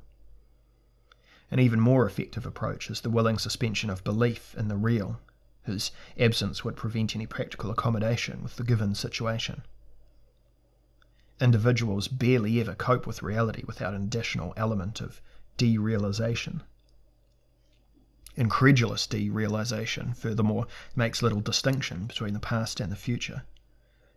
An 1.50 1.58
even 1.58 1.80
more 1.80 2.06
effective 2.06 2.46
approach 2.46 2.90
is 2.90 3.00
the 3.00 3.10
willing 3.10 3.38
suspension 3.38 3.90
of 3.90 4.04
belief 4.04 4.54
in 4.56 4.68
the 4.68 4.76
real, 4.76 5.20
whose 5.64 5.92
absence 6.18 6.64
would 6.64 6.76
prevent 6.76 7.14
any 7.14 7.26
practical 7.26 7.70
accommodation 7.70 8.42
with 8.42 8.56
the 8.56 8.64
given 8.64 8.94
situation. 8.94 9.62
Individuals 11.42 12.06
barely 12.06 12.60
ever 12.60 12.76
cope 12.76 13.04
with 13.04 13.20
reality 13.20 13.64
without 13.66 13.94
an 13.94 14.04
additional 14.04 14.54
element 14.56 15.00
of 15.00 15.20
derealization. 15.58 16.60
Incredulous 18.36 19.08
derealization, 19.08 20.16
furthermore, 20.16 20.68
makes 20.94 21.20
little 21.20 21.40
distinction 21.40 22.06
between 22.06 22.32
the 22.32 22.38
past 22.38 22.78
and 22.78 22.92
the 22.92 22.96
future, 22.96 23.42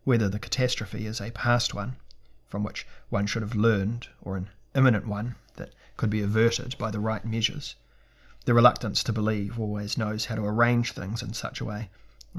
whether 0.03 0.29
the 0.29 0.37
catastrophe 0.37 1.07
is 1.07 1.19
a 1.19 1.31
past 1.31 1.73
one, 1.73 1.95
from 2.47 2.63
which 2.63 2.85
one 3.09 3.25
should 3.25 3.41
have 3.41 3.55
learned, 3.55 4.07
or 4.21 4.37
an 4.37 4.51
imminent 4.75 5.07
one 5.07 5.33
that 5.55 5.73
could 5.97 6.11
be 6.11 6.21
averted 6.21 6.77
by 6.77 6.91
the 6.91 6.99
right 6.99 7.25
measures. 7.25 7.73
The 8.45 8.53
reluctance 8.53 9.03
to 9.03 9.11
believe 9.11 9.59
always 9.59 9.97
knows 9.97 10.25
how 10.25 10.35
to 10.35 10.45
arrange 10.45 10.91
things 10.91 11.23
in 11.23 11.33
such 11.33 11.59
a 11.59 11.65
way 11.65 11.89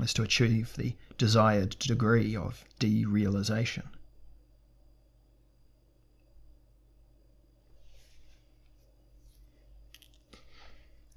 as 0.01 0.15
to 0.15 0.23
achieve 0.23 0.77
the 0.77 0.95
desired 1.19 1.77
degree 1.81 2.37
of 2.37 2.65
derealization. 2.79 3.89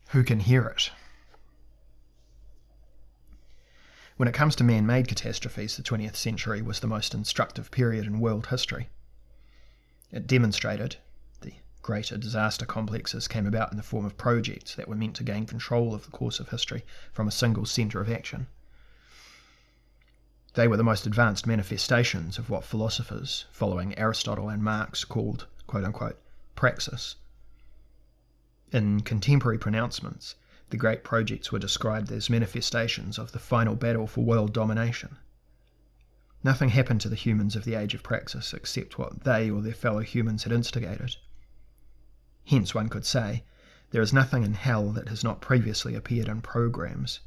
Who 0.09 0.23
can 0.23 0.39
hear 0.39 0.65
it. 0.65 0.91
When 4.17 4.27
it 4.27 4.33
comes 4.33 4.55
to 4.55 4.63
man 4.63 4.85
made 4.85 5.07
catastrophes, 5.07 5.77
the 5.77 5.83
20th 5.83 6.15
century 6.15 6.61
was 6.61 6.79
the 6.79 6.87
most 6.87 7.13
instructive 7.13 7.69
period 7.69 8.05
in 8.05 8.19
world 8.19 8.47
history. 8.47 8.89
It 10.11 10.25
demonstrated 10.25 10.97
the 11.41 11.53
greater 11.83 12.17
disaster 12.17 12.65
complexes 12.65 13.27
came 13.27 13.45
about 13.45 13.71
in 13.71 13.77
the 13.77 13.83
form 13.83 14.03
of 14.03 14.17
projects 14.17 14.73
that 14.75 14.87
were 14.87 14.95
meant 14.95 15.15
to 15.17 15.23
gain 15.23 15.45
control 15.45 15.93
of 15.93 16.05
the 16.05 16.11
course 16.11 16.39
of 16.39 16.49
history 16.49 16.83
from 17.13 17.27
a 17.27 17.31
single 17.31 17.65
centre 17.65 18.01
of 18.01 18.09
action. 18.09 18.47
They 20.55 20.67
were 20.67 20.77
the 20.77 20.83
most 20.83 21.05
advanced 21.05 21.45
manifestations 21.45 22.39
of 22.39 22.49
what 22.49 22.65
philosophers, 22.65 23.45
following 23.51 23.97
Aristotle 23.97 24.49
and 24.49 24.63
Marx, 24.63 25.05
called, 25.05 25.45
quote 25.67 25.83
unquote, 25.83 26.19
praxis, 26.55 27.15
in 28.71 29.01
contemporary 29.01 29.57
pronouncements, 29.57 30.35
the 30.69 30.77
great 30.77 31.03
projects 31.03 31.51
were 31.51 31.59
described 31.59 32.11
as 32.11 32.29
manifestations 32.29 33.17
of 33.17 33.31
the 33.31 33.39
final 33.39 33.75
battle 33.75 34.05
for 34.05 34.23
world 34.23 34.53
domination. 34.53 35.17
Nothing 36.43 36.69
happened 36.69 37.01
to 37.01 37.09
the 37.09 37.15
humans 37.15 37.55
of 37.55 37.65
the 37.65 37.75
age 37.75 37.93
of 37.93 38.03
praxis 38.03 38.53
except 38.53 38.97
what 38.97 39.23
they 39.23 39.49
or 39.49 39.61
their 39.61 39.73
fellow 39.73 40.01
humans 40.01 40.43
had 40.43 40.53
instigated. 40.53 41.15
Hence, 42.45 42.73
one 42.73 42.89
could 42.89 43.05
say, 43.05 43.43
there 43.91 44.01
is 44.01 44.13
nothing 44.13 44.43
in 44.43 44.53
hell 44.53 44.91
that 44.91 45.09
has 45.09 45.23
not 45.23 45.41
previously 45.41 45.95
appeared 45.95 46.27
in 46.27 46.41
programs. 46.41 47.19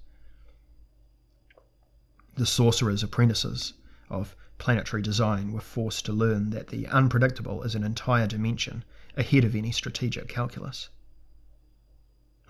The 2.36 2.46
sorcerer's 2.46 3.02
apprentices 3.02 3.74
of 4.08 4.36
planetary 4.58 5.02
design 5.02 5.52
were 5.52 5.60
forced 5.60 6.06
to 6.06 6.12
learn 6.12 6.50
that 6.50 6.68
the 6.68 6.86
unpredictable 6.86 7.64
is 7.64 7.74
an 7.74 7.82
entire 7.82 8.28
dimension 8.28 8.84
ahead 9.16 9.44
of 9.44 9.56
any 9.56 9.72
strategic 9.72 10.28
calculus. 10.28 10.88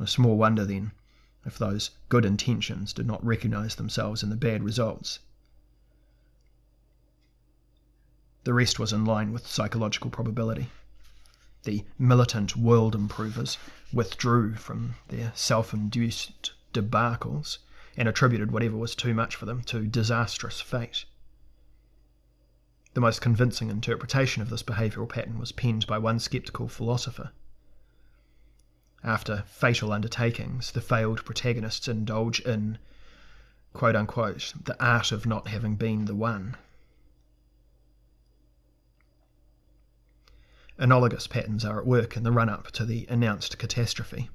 Small 0.07 0.37
wonder, 0.37 0.65
then, 0.65 0.93
if 1.45 1.59
those 1.59 1.91
good 2.09 2.25
intentions 2.25 2.93
did 2.93 3.07
not 3.07 3.25
recognize 3.25 3.75
themselves 3.75 4.23
in 4.23 4.31
the 4.31 4.37
bad 4.37 4.63
results. 4.63 5.19
The 8.45 8.55
rest 8.55 8.79
was 8.79 8.93
in 8.93 9.05
line 9.05 9.33
with 9.33 9.47
psychological 9.47 10.11
probability. 10.11 10.71
The 11.65 11.85
militant 11.99 12.57
world 12.57 12.95
improvers 12.95 13.59
withdrew 13.93 14.55
from 14.57 14.97
their 15.09 15.33
self 15.35 15.73
induced 15.73 16.53
debacles 16.73 17.59
and 17.97 18.09
attributed 18.09 18.51
whatever 18.51 18.77
was 18.77 18.97
too 18.97 19.15
much 19.15 19.37
for 19.37 19.47
them 19.47 19.63
to 19.63 19.87
disastrous 19.87 20.61
fate. 20.61 21.05
The 22.95 23.01
most 23.01 23.21
convincing 23.21 23.71
interpretation 23.71 24.43
of 24.43 24.51
this 24.51 24.63
behavioural 24.63 25.09
pattern 25.09 25.39
was 25.39 25.53
penned 25.53 25.87
by 25.87 25.99
one 25.99 26.19
sceptical 26.19 26.69
philosopher 26.69 27.31
after 29.05 29.43
fatal 29.49 29.93
undertakings, 29.93 30.71
the 30.71 30.81
failed 30.81 31.25
protagonists 31.25 31.89
indulge 31.89 32.39
in, 32.41 32.79
quote 33.73 33.97
unquote, 33.97 34.55
the 34.65 34.81
art 34.85 35.11
of 35.11 35.27
not 35.27 35.49
having 35.49 35.75
been 35.75 36.05
the 36.05 36.15
one. 36.15 36.57
Analogous 40.79 41.27
patterns 41.27 41.65
are 41.65 41.81
at 41.81 41.87
work 41.87 42.17
in 42.17 42.23
the 42.23 42.31
run 42.31 42.49
up 42.49 42.71
to 42.71 42.85
the 42.85 43.07
announced 43.09 43.59
catastrophe. 43.59 44.31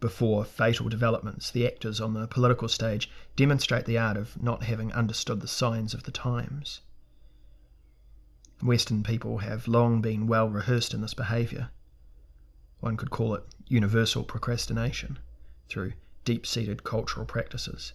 Before 0.00 0.44
fatal 0.44 0.88
developments, 0.88 1.48
the 1.50 1.66
actors 1.66 2.00
on 2.00 2.14
the 2.14 2.26
political 2.26 2.68
stage 2.68 3.08
demonstrate 3.36 3.84
the 3.84 3.98
art 3.98 4.16
of 4.16 4.42
not 4.42 4.64
having 4.64 4.92
understood 4.92 5.40
the 5.40 5.48
signs 5.48 5.94
of 5.94 6.02
the 6.02 6.10
times. 6.10 6.80
Western 8.60 9.04
people 9.04 9.38
have 9.38 9.68
long 9.68 10.00
been 10.00 10.26
well 10.26 10.48
rehearsed 10.48 10.92
in 10.92 11.02
this 11.02 11.14
behaviour 11.14 11.70
one 12.82 12.96
could 12.96 13.10
call 13.10 13.32
it 13.32 13.44
universal 13.68 14.24
procrastination, 14.24 15.16
through 15.68 15.92
deep 16.24 16.44
seated 16.44 16.82
cultural 16.82 17.24
practices. 17.24 17.92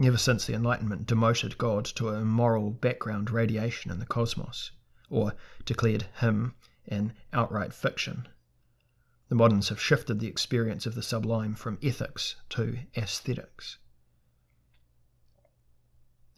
Ever 0.00 0.16
since 0.16 0.46
the 0.46 0.54
Enlightenment 0.54 1.06
demoted 1.06 1.58
God 1.58 1.86
to 1.96 2.10
a 2.10 2.24
moral 2.24 2.70
background 2.70 3.32
radiation 3.32 3.90
in 3.90 3.98
the 3.98 4.06
cosmos, 4.06 4.70
or 5.08 5.34
declared 5.64 6.04
him 6.20 6.54
an 6.86 7.14
outright 7.32 7.74
fiction, 7.74 8.28
the 9.28 9.34
moderns 9.34 9.70
have 9.70 9.80
shifted 9.80 10.20
the 10.20 10.28
experience 10.28 10.86
of 10.86 10.94
the 10.94 11.02
sublime 11.02 11.56
from 11.56 11.76
ethics 11.82 12.36
to 12.50 12.78
aesthetics. 12.96 13.78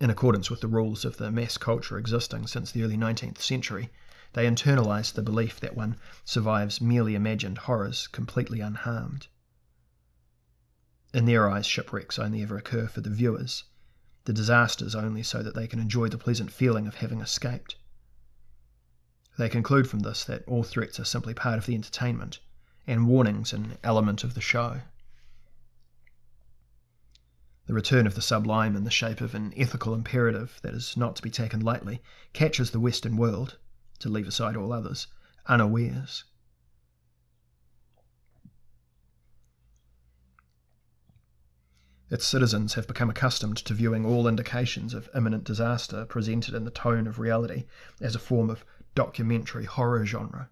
In 0.01 0.09
accordance 0.09 0.49
with 0.49 0.63
the 0.63 0.69
rules 0.69 1.05
of 1.05 1.19
the 1.19 1.31
mass 1.31 1.59
culture 1.59 1.99
existing 1.99 2.47
since 2.47 2.73
the 2.73 2.83
early 2.83 2.97
19th 2.97 3.43
century, 3.43 3.91
they 4.33 4.47
internalize 4.47 5.13
the 5.13 5.23
belief 5.23 5.61
that 5.61 5.77
one 5.77 5.97
survives 6.25 6.81
merely 6.81 7.15
imagined 7.15 7.59
horrors 7.59 8.07
completely 8.07 8.61
unharmed. 8.61 9.27
In 11.13 11.27
their 11.27 11.51
eyes, 11.51 11.67
shipwrecks 11.67 12.19
only 12.19 12.43
ever 12.43 12.57
occur 12.57 12.87
for 12.87 13.03
the 13.03 13.11
viewers, 13.11 13.65
the 14.25 14.33
disasters 14.33 14.95
only 14.95 15.23
so 15.23 15.43
that 15.43 15.55
they 15.55 15.67
can 15.67 15.79
enjoy 15.79 16.09
the 16.09 16.17
pleasant 16.17 16.51
feeling 16.51 16.87
of 16.87 16.97
having 16.97 17.21
escaped. 17.21 17.77
They 19.37 19.49
conclude 19.49 19.89
from 19.89 20.01
this 20.01 20.25
that 20.25 20.45
all 20.47 20.63
threats 20.63 20.99
are 21.01 21.05
simply 21.05 21.35
part 21.35 21.59
of 21.59 21.67
the 21.67 21.75
entertainment, 21.75 22.41
and 22.87 23.07
warnings 23.07 23.53
an 23.53 23.79
element 23.83 24.25
of 24.25 24.35
the 24.35 24.41
show. 24.41 24.81
The 27.67 27.75
return 27.75 28.07
of 28.07 28.15
the 28.15 28.23
sublime 28.23 28.75
in 28.75 28.85
the 28.85 28.91
shape 28.91 29.21
of 29.21 29.35
an 29.35 29.53
ethical 29.57 29.95
imperative 29.95 30.59
that 30.63 30.75
is 30.75 30.97
not 30.97 31.17
to 31.17 31.23
be 31.23 31.31
taken 31.31 31.61
lightly 31.61 32.03
catches 32.33 32.71
the 32.71 32.81
Western 32.81 33.17
world, 33.17 33.59
to 34.03 34.09
leave 34.09 34.27
aside 34.27 34.57
all 34.57 34.73
others, 34.73 35.07
unawares. 35.47 36.25
Its 42.11 42.27
citizens 42.27 42.75
have 42.75 42.87
become 42.89 43.09
accustomed 43.09 43.57
to 43.57 43.73
viewing 43.73 44.05
all 44.05 44.29
indications 44.29 44.93
of 44.93 45.09
imminent 45.15 45.45
disaster 45.45 46.05
presented 46.05 46.53
in 46.53 46.65
the 46.65 46.71
tone 46.71 47.07
of 47.07 47.19
reality 47.19 47.65
as 48.01 48.15
a 48.15 48.19
form 48.19 48.51
of 48.51 48.65
documentary 48.95 49.65
horror 49.65 50.05
genre, 50.05 50.51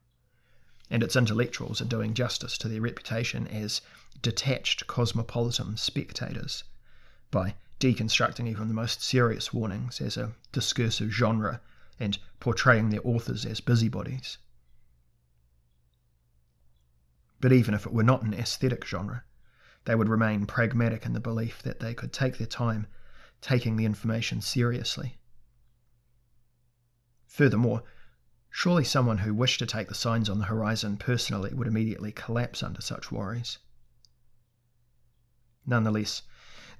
and 0.89 1.03
its 1.03 1.17
intellectuals 1.17 1.83
are 1.83 1.87
doing 1.87 2.15
justice 2.15 2.57
to 2.57 2.69
their 2.69 2.81
reputation 2.81 3.47
as 3.49 3.83
detached 4.23 4.87
cosmopolitan 4.87 5.77
spectators 5.77 6.65
by 7.31 7.55
deconstructing 7.81 8.49
even 8.49 8.69
the 8.69 8.75
most 8.75 9.03
serious 9.03 9.53
warnings 9.53 10.01
as 10.01 10.17
a 10.17 10.33
discursive 10.53 11.11
genre 11.11 11.61
and 12.01 12.19
portraying 12.41 12.89
their 12.89 13.07
authors 13.07 13.47
as 13.47 13.61
busybodies. 13.61 14.39
But 17.41 17.53
even 17.53 17.75
if 17.75 17.87
it 17.87 17.93
were 17.93 18.03
not 18.03 18.23
an 18.23 18.35
aesthetic 18.35 18.85
genre, 18.85 19.25
they 19.85 19.95
would 19.95 20.09
remain 20.09 20.47
pragmatic 20.47 21.07
in 21.07 21.13
the 21.13 21.21
belief 21.21 21.63
that 21.63 21.81
they 21.81 21.95
could 21.95 22.13
take 22.13 22.39
their 22.39 22.47
time 22.47 22.87
taking 23.41 23.77
the 23.77 23.85
information 23.85 24.41
seriously. 24.41 25.19
Furthermore, 27.27 27.83
surely 28.51 28.85
someone 28.85 29.19
who 29.19 29.33
wished 29.33 29.59
to 29.61 29.67
take 29.67 29.89
the 29.89 29.95
signs 29.95 30.29
on 30.29 30.39
the 30.39 30.47
horizon 30.47 30.97
personally 30.97 31.55
would 31.55 31.69
immediately 31.69 32.13
collapse 32.13 32.63
under 32.63 32.83
such 32.83 33.13
worries. 33.13 33.59
Nonetheless, 35.67 36.23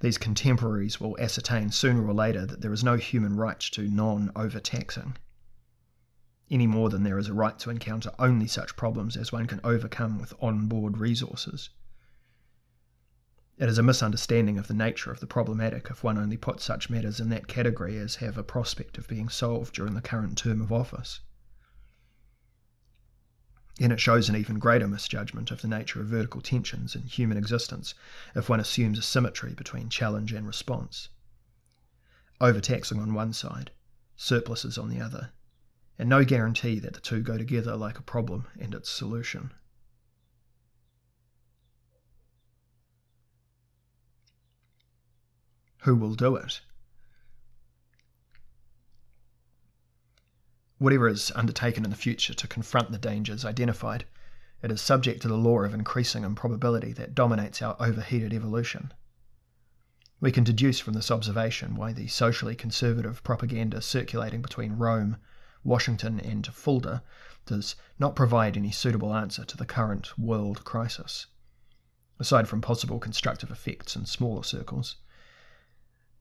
these 0.01 0.17
contemporaries 0.17 0.99
will 0.99 1.17
ascertain 1.19 1.71
sooner 1.71 2.05
or 2.05 2.13
later 2.13 2.45
that 2.45 2.61
there 2.61 2.73
is 2.73 2.83
no 2.83 2.97
human 2.97 3.35
right 3.35 3.59
to 3.59 3.87
non 3.87 4.31
overtaxing, 4.35 5.15
any 6.49 6.67
more 6.67 6.89
than 6.89 7.03
there 7.03 7.17
is 7.17 7.29
a 7.29 7.33
right 7.33 7.57
to 7.59 7.69
encounter 7.69 8.11
only 8.19 8.47
such 8.47 8.75
problems 8.75 9.15
as 9.15 9.31
one 9.31 9.45
can 9.45 9.61
overcome 9.63 10.19
with 10.19 10.33
on 10.41 10.67
board 10.67 10.97
resources. 10.97 11.69
It 13.57 13.69
is 13.69 13.77
a 13.77 13.83
misunderstanding 13.83 14.57
of 14.57 14.67
the 14.67 14.73
nature 14.73 15.11
of 15.11 15.19
the 15.19 15.27
problematic 15.27 15.87
if 15.91 16.03
one 16.03 16.17
only 16.17 16.35
puts 16.35 16.63
such 16.63 16.89
matters 16.89 17.19
in 17.19 17.29
that 17.29 17.47
category 17.47 17.97
as 17.97 18.15
have 18.15 18.37
a 18.37 18.43
prospect 18.43 18.97
of 18.97 19.07
being 19.07 19.29
solved 19.29 19.75
during 19.75 19.93
the 19.93 20.01
current 20.01 20.37
term 20.37 20.61
of 20.61 20.71
office. 20.71 21.19
And 23.79 23.91
it 23.91 23.99
shows 23.99 24.29
an 24.29 24.35
even 24.35 24.59
greater 24.59 24.87
misjudgment 24.87 25.49
of 25.49 25.61
the 25.61 25.67
nature 25.67 26.01
of 26.01 26.07
vertical 26.07 26.41
tensions 26.41 26.95
in 26.95 27.03
human 27.03 27.37
existence 27.37 27.93
if 28.35 28.49
one 28.49 28.59
assumes 28.59 28.99
a 28.99 29.01
symmetry 29.01 29.53
between 29.53 29.89
challenge 29.89 30.33
and 30.33 30.45
response. 30.45 31.09
Overtaxing 32.39 32.99
on 32.99 33.13
one 33.13 33.33
side, 33.33 33.71
surpluses 34.15 34.77
on 34.77 34.89
the 34.89 34.99
other, 34.99 35.31
and 35.97 36.09
no 36.09 36.25
guarantee 36.25 36.79
that 36.79 36.93
the 36.93 36.99
two 36.99 37.21
go 37.21 37.37
together 37.37 37.75
like 37.75 37.97
a 37.97 38.03
problem 38.03 38.47
and 38.59 38.73
its 38.73 38.89
solution. 38.89 39.51
Who 45.83 45.95
will 45.95 46.13
do 46.13 46.35
it? 46.35 46.61
Whatever 50.81 51.07
is 51.07 51.31
undertaken 51.35 51.83
in 51.83 51.91
the 51.91 51.95
future 51.95 52.33
to 52.33 52.47
confront 52.47 52.91
the 52.91 52.97
dangers 52.97 53.45
identified, 53.45 54.05
it 54.63 54.71
is 54.71 54.81
subject 54.81 55.21
to 55.21 55.27
the 55.27 55.37
law 55.37 55.59
of 55.59 55.75
increasing 55.75 56.23
improbability 56.23 56.91
that 56.93 57.13
dominates 57.13 57.61
our 57.61 57.75
overheated 57.79 58.33
evolution. 58.33 58.91
We 60.19 60.31
can 60.31 60.43
deduce 60.43 60.79
from 60.79 60.95
this 60.95 61.11
observation 61.11 61.75
why 61.75 61.93
the 61.93 62.07
socially 62.07 62.55
conservative 62.55 63.21
propaganda 63.21 63.79
circulating 63.79 64.41
between 64.41 64.79
Rome, 64.79 65.17
Washington, 65.63 66.19
and 66.19 66.47
Fulda 66.47 67.03
does 67.45 67.75
not 67.99 68.15
provide 68.15 68.57
any 68.57 68.71
suitable 68.71 69.13
answer 69.13 69.45
to 69.45 69.57
the 69.57 69.67
current 69.67 70.17
world 70.17 70.63
crisis, 70.63 71.27
aside 72.17 72.47
from 72.47 72.59
possible 72.59 72.97
constructive 72.97 73.51
effects 73.51 73.95
in 73.95 74.07
smaller 74.07 74.41
circles. 74.41 74.95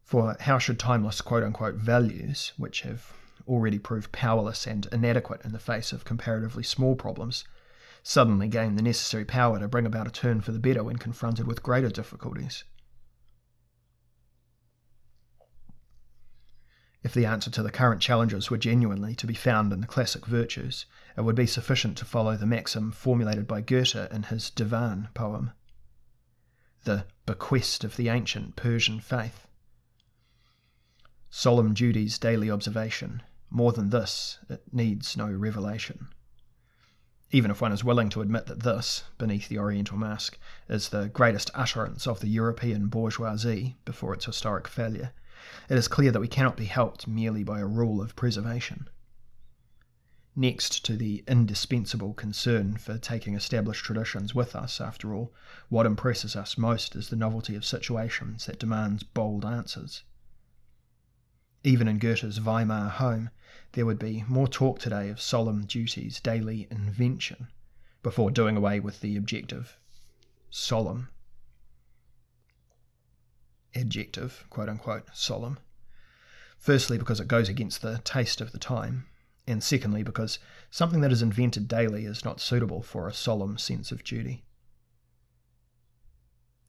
For 0.04 0.36
how 0.40 0.58
should 0.58 0.78
timeless 0.78 1.22
quote 1.22 1.44
unquote 1.44 1.76
values, 1.76 2.52
which 2.58 2.82
have 2.82 3.14
already 3.46 3.78
proved 3.78 4.12
powerless 4.12 4.66
and 4.66 4.86
inadequate 4.92 5.42
in 5.44 5.52
the 5.52 5.58
face 5.58 5.92
of 5.92 6.04
comparatively 6.04 6.62
small 6.62 6.96
problems, 6.96 7.44
suddenly 8.02 8.48
gain 8.48 8.76
the 8.76 8.82
necessary 8.82 9.24
power 9.24 9.58
to 9.58 9.68
bring 9.68 9.86
about 9.86 10.06
a 10.06 10.10
turn 10.10 10.40
for 10.40 10.52
the 10.52 10.58
better 10.58 10.82
when 10.82 10.96
confronted 10.96 11.46
with 11.46 11.62
greater 11.62 11.90
difficulties? 11.90 12.64
If 17.02 17.14
the 17.14 17.26
answer 17.26 17.50
to 17.50 17.62
the 17.62 17.70
current 17.70 18.02
challenges 18.02 18.50
were 18.50 18.58
genuinely 18.58 19.14
to 19.16 19.26
be 19.26 19.34
found 19.34 19.72
in 19.72 19.80
the 19.80 19.86
classic 19.86 20.26
virtues, 20.26 20.86
it 21.16 21.22
would 21.22 21.36
be 21.36 21.46
sufficient 21.46 21.96
to 21.98 22.04
follow 22.04 22.36
the 22.36 22.46
maxim 22.46 22.92
formulated 22.92 23.46
by 23.46 23.62
Goethe 23.62 24.12
in 24.12 24.24
his 24.24 24.50
Divan 24.50 25.08
poem 25.14 25.52
the 26.84 27.04
bequest 27.26 27.84
of 27.84 27.96
the 27.96 28.08
ancient 28.08 28.56
Persian 28.56 29.00
faith 29.00 29.46
solemn 31.30 31.72
duties, 31.72 32.18
daily 32.18 32.50
observation. 32.50 33.22
More 33.50 33.72
than 33.72 33.90
this, 33.90 34.38
it 34.48 34.62
needs 34.72 35.16
no 35.16 35.28
revelation. 35.28 36.08
Even 37.32 37.50
if 37.50 37.60
one 37.60 37.72
is 37.72 37.84
willing 37.84 38.08
to 38.10 38.22
admit 38.22 38.46
that 38.46 38.62
this, 38.62 39.04
beneath 39.18 39.48
the 39.48 39.58
Oriental 39.58 39.96
mask, 39.96 40.38
is 40.68 40.88
the 40.88 41.08
greatest 41.08 41.50
utterance 41.54 42.06
of 42.06 42.20
the 42.20 42.28
European 42.28 42.86
bourgeoisie 42.88 43.76
before 43.84 44.14
its 44.14 44.24
historic 44.24 44.66
failure, 44.66 45.12
it 45.68 45.78
is 45.78 45.88
clear 45.88 46.12
that 46.12 46.20
we 46.20 46.28
cannot 46.28 46.56
be 46.56 46.66
helped 46.66 47.08
merely 47.08 47.42
by 47.42 47.60
a 47.60 47.66
rule 47.66 48.00
of 48.00 48.14
preservation. 48.14 48.88
Next 50.36 50.84
to 50.84 50.96
the 50.96 51.24
indispensable 51.26 52.14
concern 52.14 52.76
for 52.76 52.98
taking 52.98 53.34
established 53.34 53.84
traditions 53.84 54.34
with 54.34 54.54
us, 54.54 54.80
after 54.80 55.14
all, 55.14 55.34
what 55.68 55.86
impresses 55.86 56.36
us 56.36 56.56
most 56.56 56.94
is 56.94 57.08
the 57.08 57.16
novelty 57.16 57.56
of 57.56 57.64
situations 57.64 58.46
that 58.46 58.60
demands 58.60 59.02
bold 59.02 59.44
answers. 59.44 60.04
Even 61.62 61.88
in 61.88 61.98
Goethe's 61.98 62.40
Weimar 62.40 62.88
home, 62.88 63.30
there 63.72 63.84
would 63.84 63.98
be 63.98 64.24
more 64.26 64.48
talk 64.48 64.78
today 64.78 65.10
of 65.10 65.20
solemn 65.20 65.66
duties, 65.66 66.20
daily 66.20 66.66
invention, 66.70 67.48
before 68.02 68.30
doing 68.30 68.56
away 68.56 68.80
with 68.80 69.00
the 69.00 69.16
objective 69.16 69.76
solemn 70.50 71.08
adjective, 73.74 74.44
quote 74.50 74.68
unquote, 74.68 75.04
solemn. 75.12 75.58
Firstly, 76.58 76.98
because 76.98 77.20
it 77.20 77.28
goes 77.28 77.48
against 77.48 77.82
the 77.82 77.98
taste 78.04 78.40
of 78.40 78.52
the 78.52 78.58
time, 78.58 79.06
and 79.46 79.62
secondly, 79.62 80.02
because 80.02 80.38
something 80.70 81.00
that 81.00 81.12
is 81.12 81.22
invented 81.22 81.68
daily 81.68 82.04
is 82.04 82.24
not 82.24 82.40
suitable 82.40 82.82
for 82.82 83.06
a 83.08 83.14
solemn 83.14 83.58
sense 83.58 83.92
of 83.92 84.04
duty. 84.04 84.44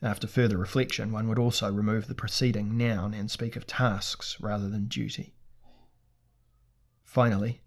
After 0.04 0.26
further 0.26 0.58
reflection, 0.58 1.12
one 1.12 1.28
would 1.28 1.38
also 1.38 1.72
remove 1.72 2.08
the 2.08 2.16
preceding 2.16 2.76
noun 2.76 3.14
and 3.14 3.30
speak 3.30 3.56
of 3.56 3.68
tasks 3.68 4.38
rather 4.40 4.68
than 4.68 4.88
duty. 4.88 5.36
Finally, 7.04 7.62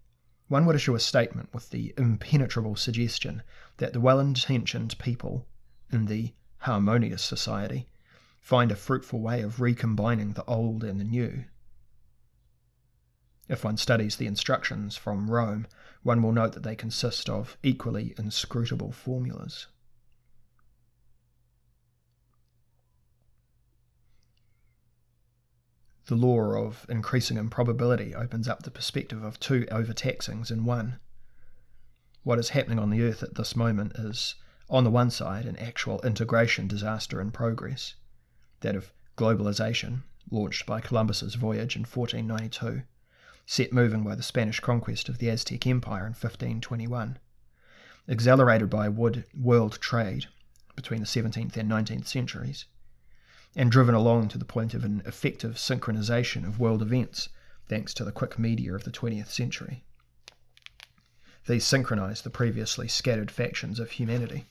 one 0.47 0.65
would 0.65 0.75
issue 0.75 0.95
a 0.95 0.99
statement 0.99 1.53
with 1.53 1.69
the 1.69 1.93
impenetrable 1.97 2.75
suggestion 2.75 3.41
that 3.77 3.93
the 3.93 4.01
well 4.01 4.19
intentioned 4.19 4.97
people 4.99 5.47
in 5.91 6.05
the 6.05 6.33
harmonious 6.59 7.23
society 7.23 7.87
find 8.41 8.71
a 8.71 8.75
fruitful 8.75 9.21
way 9.21 9.41
of 9.41 9.61
recombining 9.61 10.33
the 10.33 10.43
old 10.45 10.83
and 10.83 10.99
the 10.99 11.05
new. 11.05 11.45
If 13.47 13.63
one 13.63 13.77
studies 13.77 14.17
the 14.17 14.27
instructions 14.27 14.97
from 14.97 15.31
Rome, 15.31 15.67
one 16.03 16.21
will 16.21 16.31
note 16.31 16.53
that 16.53 16.63
they 16.63 16.75
consist 16.75 17.29
of 17.29 17.57
equally 17.63 18.13
inscrutable 18.17 18.91
formulas. 18.91 19.67
The 26.07 26.15
law 26.15 26.55
of 26.55 26.85
increasing 26.87 27.37
improbability 27.37 28.13
opens 28.13 28.47
up 28.47 28.61
the 28.61 28.69
perspective 28.69 29.23
of 29.23 29.39
two 29.39 29.65
overtaxings 29.71 30.51
in 30.51 30.63
one. 30.63 30.99
What 32.21 32.37
is 32.37 32.49
happening 32.49 32.77
on 32.77 32.91
the 32.91 33.01
Earth 33.01 33.23
at 33.23 33.33
this 33.33 33.55
moment 33.55 33.93
is, 33.95 34.35
on 34.69 34.83
the 34.83 34.91
one 34.91 35.09
side, 35.09 35.45
an 35.45 35.57
actual 35.57 35.99
integration 36.01 36.67
disaster 36.67 37.19
in 37.19 37.31
progress, 37.31 37.95
that 38.59 38.75
of 38.75 38.93
globalization, 39.17 40.03
launched 40.29 40.67
by 40.67 40.79
Columbus's 40.79 41.33
voyage 41.35 41.75
in 41.75 41.83
1492, 41.83 42.83
set 43.47 43.73
moving 43.73 44.03
by 44.03 44.13
the 44.13 44.21
Spanish 44.21 44.59
conquest 44.59 45.09
of 45.09 45.17
the 45.17 45.29
Aztec 45.29 45.65
Empire 45.65 46.05
in 46.05 46.13
1521, 46.13 47.17
accelerated 48.07 48.69
by 48.69 48.87
wood 48.89 49.25
world 49.35 49.79
trade 49.79 50.27
between 50.75 50.99
the 50.99 51.07
17th 51.07 51.57
and 51.57 51.71
19th 51.71 52.05
centuries, 52.05 52.65
and 53.55 53.71
driven 53.71 53.95
along 53.95 54.27
to 54.27 54.37
the 54.37 54.45
point 54.45 54.73
of 54.73 54.83
an 54.83 55.01
effective 55.05 55.55
synchronization 55.55 56.45
of 56.45 56.59
world 56.59 56.81
events 56.81 57.29
thanks 57.67 57.93
to 57.93 58.03
the 58.03 58.11
quick 58.11 58.37
media 58.37 58.73
of 58.73 58.83
the 58.83 58.91
20th 58.91 59.29
century. 59.29 59.83
These 61.47 61.65
synchronize 61.65 62.21
the 62.21 62.29
previously 62.29 62.87
scattered 62.87 63.31
factions 63.31 63.79
of 63.79 63.91
humanity, 63.91 64.47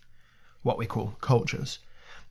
what 0.62 0.78
we 0.78 0.86
call 0.86 1.16
cultures, 1.20 1.80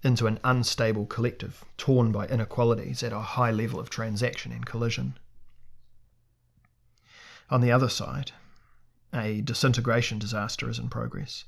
into 0.04 0.26
an 0.26 0.40
unstable 0.44 1.06
collective 1.06 1.64
torn 1.78 2.12
by 2.12 2.28
inequalities 2.28 3.04
at 3.04 3.14
a 3.14 3.20
high 3.20 3.52
level 3.52 3.80
of 3.80 3.90
transaction 3.90 4.52
and 4.52 4.66
collision. 4.66 5.18
On 7.50 7.62
the 7.62 7.72
other 7.72 7.90
side, 7.90 8.32
a 9.14 9.42
disintegration 9.42 10.18
disaster 10.18 10.70
is 10.70 10.80
in 10.80 10.90
progress, 10.90 11.46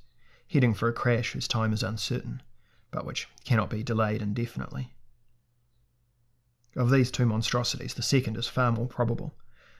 heading 0.48 0.74
for 0.74 0.88
a 0.88 0.94
crash 0.94 1.32
whose 1.32 1.48
time 1.48 1.74
is 1.74 1.84
uncertain, 1.84 2.44
but 2.92 3.06
which 3.06 3.28
cannot 3.44 3.70
be 3.70 3.82
delayed 3.82 4.22
indefinitely. 4.22 4.95
Of 6.78 6.92
these 6.92 7.10
two 7.10 7.26
monstrosities, 7.26 7.94
the 7.94 8.02
second 8.02 8.36
is 8.36 8.50
far 8.50 8.70
more 8.70 8.88
probable, 8.88 9.38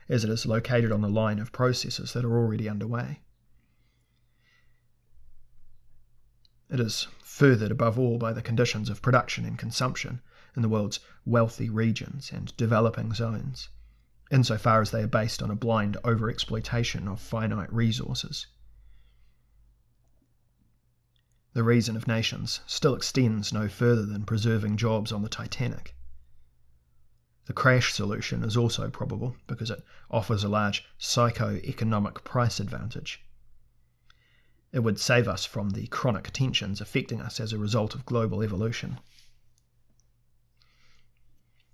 as 0.08 0.24
it 0.24 0.30
is 0.30 0.46
located 0.46 0.94
on 0.94 1.02
the 1.02 1.10
line 1.10 1.40
of 1.40 1.52
processes 1.52 2.14
that 2.14 2.24
are 2.24 2.38
already 2.38 2.70
underway. 2.70 3.22
It 6.70 6.80
is 6.80 7.10
furthered 7.22 7.70
above 7.70 8.00
all 8.00 8.18
by 8.18 8.32
the 8.32 8.42
conditions 8.42 8.90
of 8.90 9.02
production 9.02 9.44
and 9.44 9.60
consumption 9.60 10.22
in 10.56 10.62
the 10.62 10.70
world's 10.70 11.02
wealthy 11.26 11.70
regions 11.70 12.32
and 12.32 12.56
developing 12.56 13.14
zones, 13.14 13.68
insofar 14.32 14.80
as 14.80 14.92
they 14.92 15.04
are 15.04 15.08
based 15.08 15.44
on 15.44 15.52
a 15.52 15.56
blind 15.56 15.98
overexploitation 16.06 17.12
of 17.12 17.20
finite 17.20 17.74
resources. 17.74 18.48
The 21.52 21.64
reason 21.64 21.98
of 21.98 22.08
nations 22.08 22.62
still 22.66 22.96
extends 22.96 23.52
no 23.52 23.68
further 23.68 24.06
than 24.06 24.24
preserving 24.24 24.78
jobs 24.78 25.12
on 25.12 25.24
the 25.24 25.30
Titanic 25.30 25.94
the 27.46 27.54
crash 27.54 27.94
solution 27.94 28.44
is 28.44 28.58
also 28.58 28.90
probable 28.90 29.36
because 29.46 29.70
it 29.70 29.84
offers 30.10 30.44
a 30.44 30.50
large 30.50 30.84
psycho-economic 30.98 32.24
price 32.24 32.60
advantage. 32.60 33.24
It 34.72 34.80
would 34.80 35.00
save 35.00 35.28
us 35.28 35.46
from 35.46 35.70
the 35.70 35.88
chronic 35.88 36.32
tensions 36.32 36.82
affecting 36.82 37.22
us 37.22 37.40
as 37.40 37.54
a 37.54 37.58
result 37.58 37.96
of 37.96 38.06
global 38.06 38.44
evolution. 38.44 39.00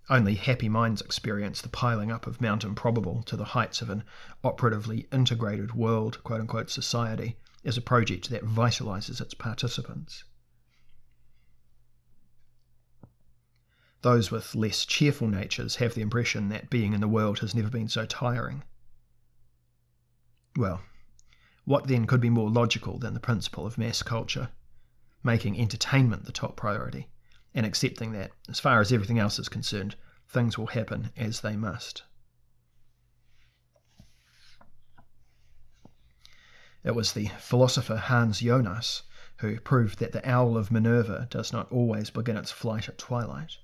Only 0.10 0.36
happy 0.36 0.68
minds 0.68 1.02
experience 1.02 1.62
the 1.62 1.70
piling 1.70 2.12
up 2.12 2.28
of 2.28 2.42
Mount 2.42 2.66
Improbable 2.66 3.24
to 3.24 3.38
the 3.38 3.46
heights 3.56 3.82
of 3.82 3.90
an 3.90 4.04
operatively 4.44 5.08
integrated 5.12 5.74
world 5.74 6.22
quote 6.24 6.42
unquote, 6.42 6.70
society 6.70 7.38
as 7.64 7.78
a 7.78 7.82
project 7.82 8.30
that 8.30 8.44
vitalizes 8.44 9.22
its 9.22 9.34
participants. 9.34 10.26
Those 14.02 14.32
with 14.32 14.56
less 14.56 14.86
cheerful 14.86 15.28
natures 15.28 15.76
have 15.76 15.94
the 15.94 16.02
impression 16.02 16.50
that 16.50 16.70
being 16.72 16.94
in 16.94 17.02
the 17.02 17.08
world 17.08 17.40
has 17.40 17.54
never 17.54 17.70
been 17.70 17.88
so 17.88 18.06
tiring. 18.06 18.64
Well, 20.56 20.82
what 21.66 21.88
then 21.88 22.08
could 22.08 22.20
be 22.20 22.30
more 22.30 22.50
logical 22.50 22.98
than 22.98 23.14
the 23.14 23.20
principle 23.20 23.68
of 23.68 23.78
mass 23.78 24.02
culture, 24.02 24.50
making 25.24 25.60
entertainment 25.60 26.26
the 26.26 26.32
top 26.32 26.56
priority, 26.56 27.10
and 27.54 27.66
accepting 27.66 28.12
that, 28.14 28.32
as 28.50 28.60
far 28.60 28.82
as 28.82 28.92
everything 28.92 29.20
else 29.20 29.38
is 29.38 29.50
concerned, 29.50 29.96
things 30.28 30.58
will 30.58 30.68
happen 30.68 31.12
as 31.16 31.42
they 31.42 31.56
must? 31.56 32.04
It 36.84 36.96
was 36.96 37.14
the 37.14 37.28
philosopher 37.40 37.98
Hans 37.98 38.40
Jonas 38.40 39.04
who 39.38 39.60
proved 39.60 40.00
that 40.00 40.12
the 40.12 40.28
owl 40.28 40.58
of 40.58 40.72
Minerva 40.72 41.28
does 41.30 41.54
not 41.54 41.72
always 41.72 42.10
begin 42.10 42.38
its 42.38 42.52
flight 42.52 42.90
at 42.90 42.98
twilight. 42.98 43.58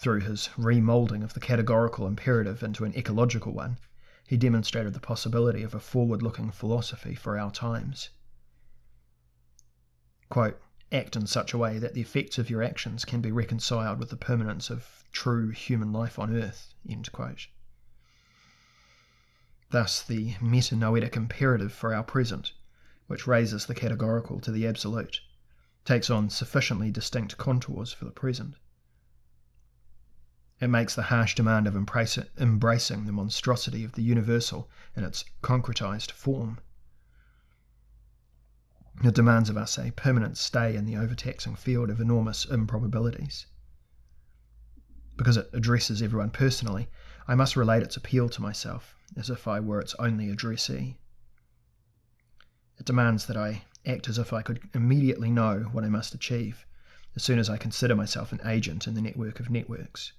Through 0.00 0.20
his 0.20 0.48
remoulding 0.56 1.22
of 1.22 1.34
the 1.34 1.40
categorical 1.40 2.06
imperative 2.06 2.62
into 2.62 2.86
an 2.86 2.96
ecological 2.96 3.52
one, 3.52 3.78
he 4.26 4.38
demonstrated 4.38 4.94
the 4.94 4.98
possibility 4.98 5.62
of 5.62 5.74
a 5.74 5.78
forward 5.78 6.22
looking 6.22 6.50
philosophy 6.50 7.14
for 7.14 7.38
our 7.38 7.50
times. 7.50 8.08
Quote, 10.30 10.58
act 10.90 11.16
in 11.16 11.26
such 11.26 11.52
a 11.52 11.58
way 11.58 11.78
that 11.78 11.92
the 11.92 12.00
effects 12.00 12.38
of 12.38 12.48
your 12.48 12.62
actions 12.62 13.04
can 13.04 13.20
be 13.20 13.30
reconciled 13.30 13.98
with 13.98 14.08
the 14.08 14.16
permanence 14.16 14.70
of 14.70 15.04
true 15.12 15.50
human 15.50 15.92
life 15.92 16.18
on 16.18 16.34
earth. 16.34 16.72
End 16.88 17.12
quote. 17.12 17.48
Thus, 19.68 20.02
the 20.02 20.32
metanoetic 20.36 21.14
imperative 21.14 21.74
for 21.74 21.94
our 21.94 22.04
present, 22.04 22.54
which 23.06 23.26
raises 23.26 23.66
the 23.66 23.74
categorical 23.74 24.40
to 24.40 24.50
the 24.50 24.66
absolute, 24.66 25.20
takes 25.84 26.08
on 26.08 26.30
sufficiently 26.30 26.90
distinct 26.90 27.36
contours 27.36 27.92
for 27.92 28.06
the 28.06 28.10
present. 28.10 28.54
It 30.60 30.68
makes 30.68 30.94
the 30.94 31.04
harsh 31.04 31.34
demand 31.34 31.66
of 31.66 31.74
embracing 31.74 33.06
the 33.06 33.12
monstrosity 33.12 33.82
of 33.82 33.92
the 33.92 34.02
universal 34.02 34.68
in 34.94 35.04
its 35.04 35.24
concretized 35.42 36.10
form. 36.10 36.60
It 39.02 39.14
demands 39.14 39.48
of 39.48 39.56
us 39.56 39.78
a 39.78 39.90
permanent 39.92 40.36
stay 40.36 40.76
in 40.76 40.84
the 40.84 40.98
overtaxing 40.98 41.56
field 41.56 41.88
of 41.88 41.98
enormous 41.98 42.44
improbabilities. 42.44 43.46
Because 45.16 45.38
it 45.38 45.48
addresses 45.54 46.02
everyone 46.02 46.30
personally, 46.30 46.90
I 47.26 47.34
must 47.34 47.56
relate 47.56 47.82
its 47.82 47.96
appeal 47.96 48.28
to 48.28 48.42
myself 48.42 48.94
as 49.16 49.30
if 49.30 49.48
I 49.48 49.60
were 49.60 49.80
its 49.80 49.94
only 49.98 50.28
addressee. 50.28 50.98
It 52.78 52.84
demands 52.84 53.24
that 53.26 53.36
I 53.38 53.64
act 53.86 54.10
as 54.10 54.18
if 54.18 54.34
I 54.34 54.42
could 54.42 54.68
immediately 54.74 55.30
know 55.30 55.70
what 55.72 55.84
I 55.84 55.88
must 55.88 56.14
achieve 56.14 56.66
as 57.16 57.22
soon 57.22 57.38
as 57.38 57.48
I 57.48 57.56
consider 57.56 57.96
myself 57.96 58.30
an 58.32 58.40
agent 58.44 58.86
in 58.86 58.92
the 58.92 59.00
network 59.00 59.40
of 59.40 59.48
networks. 59.48 60.12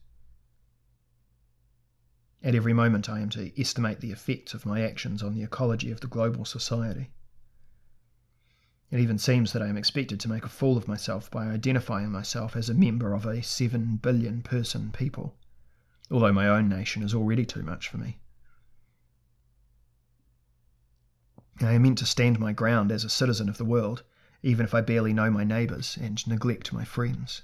At 2.44 2.56
every 2.56 2.74
moment, 2.74 3.08
I 3.08 3.20
am 3.20 3.30
to 3.32 3.60
estimate 3.60 4.00
the 4.00 4.12
effects 4.12 4.54
of 4.54 4.66
my 4.66 4.82
actions 4.82 5.22
on 5.22 5.36
the 5.36 5.44
ecology 5.44 5.92
of 5.92 6.02
the 6.02 6.08
global 6.08 6.44
society. 6.44 7.12
It 8.90 9.00
even 9.00 9.20
seems 9.20 9.54
that 9.54 9.62
I 9.62 9.68
am 9.68 9.78
expected 9.78 10.20
to 10.20 10.30
make 10.30 10.44
a 10.44 10.50
fool 10.50 10.76
of 10.76 10.88
myself 10.88 11.30
by 11.30 11.48
identifying 11.48 12.12
myself 12.12 12.56
as 12.56 12.70
a 12.70 12.74
member 12.74 13.14
of 13.14 13.26
a 13.26 13.44
seven 13.44 13.98
billion 13.98 14.42
person 14.42 14.92
people, 14.92 15.38
although 16.10 16.34
my 16.34 16.48
own 16.48 16.68
nation 16.68 17.04
is 17.04 17.14
already 17.14 17.46
too 17.46 17.62
much 17.62 17.88
for 17.88 17.98
me. 17.98 18.20
I 21.62 21.74
am 21.74 21.84
meant 21.84 22.00
to 22.00 22.08
stand 22.08 22.40
my 22.40 22.54
ground 22.54 22.92
as 22.92 23.04
a 23.04 23.10
citizen 23.10 23.50
of 23.50 23.58
the 23.58 23.66
world, 23.66 24.04
even 24.42 24.66
if 24.66 24.74
I 24.74 24.82
barely 24.82 25.14
know 25.14 25.30
my 25.30 25.44
neighbours 25.44 25.96
and 26.02 26.26
neglect 26.28 26.74
my 26.74 26.84
friends. 26.84 27.44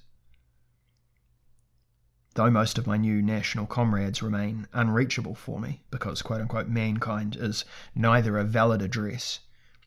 Though 2.38 2.52
most 2.52 2.78
of 2.78 2.86
my 2.86 2.97
new 2.97 3.23
national 3.23 3.65
comrades 3.65 4.21
remain 4.21 4.67
unreachable 4.71 5.34
for 5.34 5.60
me 5.60 5.82
because 5.89 6.21
quote 6.21 6.39
unquote 6.39 6.67
mankind 6.67 7.36
is 7.36 7.65
neither 7.95 8.38
a 8.38 8.43
valid 8.43 8.80
address 8.84 9.39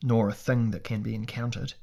nor 0.03 0.29
a 0.29 0.35
thing 0.35 0.73
that 0.73 0.83
can 0.83 1.01
be 1.01 1.15
encountered, 1.15 1.75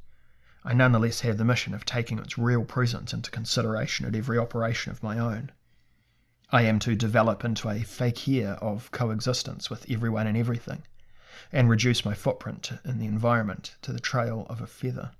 I 0.66 0.74
nonetheless 0.74 1.22
have 1.22 1.38
the 1.38 1.46
mission 1.46 1.74
of 1.74 1.86
taking 1.86 2.20
its 2.20 2.38
real 2.38 2.66
presence 2.66 3.14
into 3.14 3.32
consideration 3.32 4.06
at 4.08 4.14
every 4.14 4.38
operation 4.38 4.92
of 4.92 5.02
my 5.02 5.18
own. 5.18 5.54
I 6.52 6.64
am 6.64 6.80
to 6.80 6.98
develop 6.98 7.46
into 7.46 7.70
a 7.70 7.84
fakir 7.84 8.58
of 8.60 8.92
coexistence 8.92 9.70
with 9.70 9.90
everyone 9.90 10.28
and 10.28 10.36
everything 10.36 10.84
and 11.54 11.70
reduce 11.70 12.04
my 12.04 12.14
footprint 12.14 12.74
in 12.84 13.00
the 13.00 13.06
environment 13.06 13.78
to 13.84 13.94
the 13.94 14.02
trail 14.02 14.46
of 14.50 14.60
a 14.60 14.68
feather. 14.68 15.12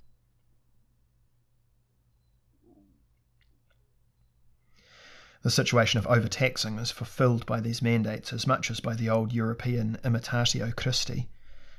The 5.42 5.50
situation 5.50 5.98
of 5.98 6.06
overtaxing 6.08 6.78
is 6.78 6.90
fulfilled 6.90 7.46
by 7.46 7.60
these 7.60 7.80
mandates 7.80 8.32
as 8.32 8.46
much 8.46 8.70
as 8.70 8.80
by 8.80 8.94
the 8.94 9.08
old 9.08 9.32
European 9.32 9.96
imitatio 10.04 10.74
Christi 10.74 11.30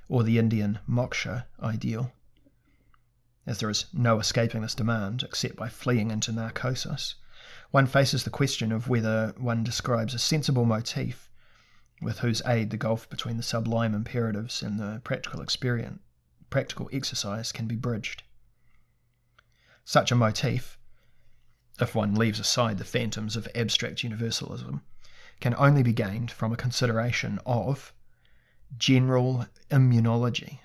or 0.07 0.23
the 0.23 0.39
Indian 0.39 0.79
moksha 0.89 1.45
ideal. 1.61 2.13
As 3.45 3.59
there 3.59 3.69
is 3.69 3.85
no 3.91 4.19
escaping 4.19 4.61
this 4.61 4.75
demand 4.75 5.23
except 5.23 5.57
by 5.57 5.67
fleeing 5.67 6.09
into 6.09 6.31
narcosis, 6.31 7.15
one 7.71 7.85
faces 7.85 8.23
the 8.23 8.29
question 8.29 8.71
of 8.71 8.87
whether 8.87 9.33
one 9.37 9.63
describes 9.63 10.13
a 10.13 10.19
sensible 10.19 10.65
motif 10.65 11.29
with 12.01 12.19
whose 12.19 12.41
aid 12.45 12.69
the 12.69 12.77
gulf 12.77 13.09
between 13.09 13.35
the 13.35 13.43
sublime 13.43 13.93
imperatives 13.93 14.63
and 14.63 14.79
the 14.79 15.01
practical 15.03 15.41
experience, 15.41 15.99
practical 16.49 16.89
exercise 16.93 17.51
can 17.51 17.67
be 17.67 17.75
bridged. 17.75 18.23
Such 19.83 20.11
a 20.11 20.15
motif, 20.15 20.78
if 21.81 21.95
one 21.95 22.15
leaves 22.15 22.39
aside 22.39 22.77
the 22.77 22.85
phantoms 22.85 23.35
of 23.35 23.47
abstract 23.55 24.03
universalism, 24.03 24.81
can 25.39 25.55
only 25.55 25.83
be 25.83 25.93
gained 25.93 26.31
from 26.31 26.51
a 26.51 26.57
consideration 26.57 27.39
of 27.45 27.93
general 28.77 29.45
immunology. 29.71 30.59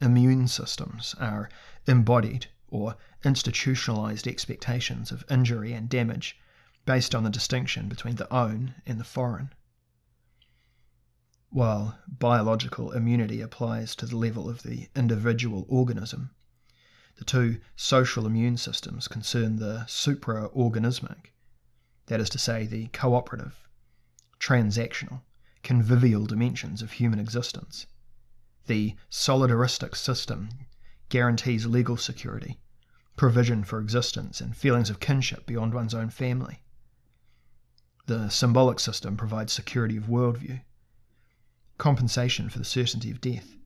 Immune 0.00 0.48
systems 0.48 1.14
are 1.18 1.48
embodied 1.86 2.46
or 2.68 2.96
institutionalized 3.24 4.26
expectations 4.26 5.10
of 5.10 5.24
injury 5.30 5.72
and 5.72 5.88
damage 5.88 6.38
based 6.84 7.14
on 7.14 7.24
the 7.24 7.30
distinction 7.30 7.88
between 7.88 8.16
the 8.16 8.32
own 8.32 8.74
and 8.84 9.00
the 9.00 9.04
foreign. 9.04 9.52
While 11.50 11.98
biological 12.06 12.92
immunity 12.92 13.40
applies 13.40 13.96
to 13.96 14.06
the 14.06 14.16
level 14.16 14.50
of 14.50 14.62
the 14.62 14.88
individual 14.94 15.64
organism, 15.68 16.30
the 17.16 17.24
two 17.24 17.58
social 17.76 18.26
immune 18.26 18.56
systems 18.56 19.08
concern 19.08 19.56
the 19.56 19.84
supra-organismic, 19.86 21.32
that 22.06 22.20
is 22.20 22.28
to 22.30 22.38
say, 22.38 22.66
the 22.66 22.88
cooperative, 22.88 23.66
transactional, 24.38 25.22
convivial 25.62 26.26
dimensions 26.26 26.82
of 26.82 26.92
human 26.92 27.18
existence. 27.18 27.86
The 28.66 28.96
solidaristic 29.10 29.96
system 29.96 30.50
guarantees 31.08 31.66
legal 31.66 31.96
security, 31.96 32.60
provision 33.16 33.64
for 33.64 33.80
existence, 33.80 34.40
and 34.40 34.56
feelings 34.56 34.90
of 34.90 35.00
kinship 35.00 35.46
beyond 35.46 35.72
one's 35.72 35.94
own 35.94 36.10
family. 36.10 36.62
The 38.06 38.28
symbolic 38.28 38.78
system 38.78 39.16
provides 39.16 39.52
security 39.52 39.96
of 39.96 40.04
worldview, 40.04 40.60
compensation 41.78 42.48
for 42.48 42.58
the 42.58 42.64
certainty 42.64 43.10
of 43.10 43.20
death, 43.20 43.56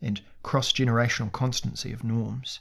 and 0.00 0.20
cross 0.42 0.72
generational 0.72 1.32
constancy 1.32 1.92
of 1.92 2.04
norms. 2.04 2.60